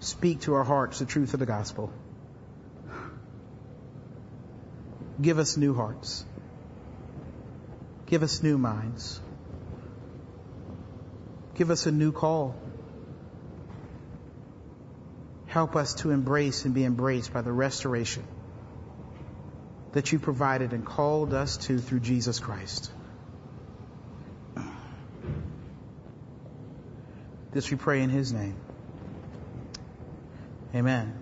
Speak 0.00 0.40
to 0.42 0.54
our 0.54 0.64
hearts 0.64 0.98
the 0.98 1.06
truth 1.06 1.34
of 1.34 1.40
the 1.40 1.46
gospel. 1.46 1.92
Give 5.20 5.38
us 5.38 5.56
new 5.56 5.74
hearts. 5.74 6.24
Give 8.12 8.22
us 8.22 8.42
new 8.42 8.58
minds. 8.58 9.18
Give 11.54 11.70
us 11.70 11.86
a 11.86 11.90
new 11.90 12.12
call. 12.12 12.54
Help 15.46 15.76
us 15.76 15.94
to 16.02 16.10
embrace 16.10 16.66
and 16.66 16.74
be 16.74 16.84
embraced 16.84 17.32
by 17.32 17.40
the 17.40 17.52
restoration 17.52 18.24
that 19.92 20.12
you 20.12 20.18
provided 20.18 20.74
and 20.74 20.84
called 20.84 21.32
us 21.32 21.56
to 21.68 21.78
through 21.78 22.00
Jesus 22.00 22.38
Christ. 22.38 22.92
This 27.52 27.70
we 27.70 27.78
pray 27.78 28.02
in 28.02 28.10
his 28.10 28.30
name. 28.30 28.56
Amen. 30.74 31.21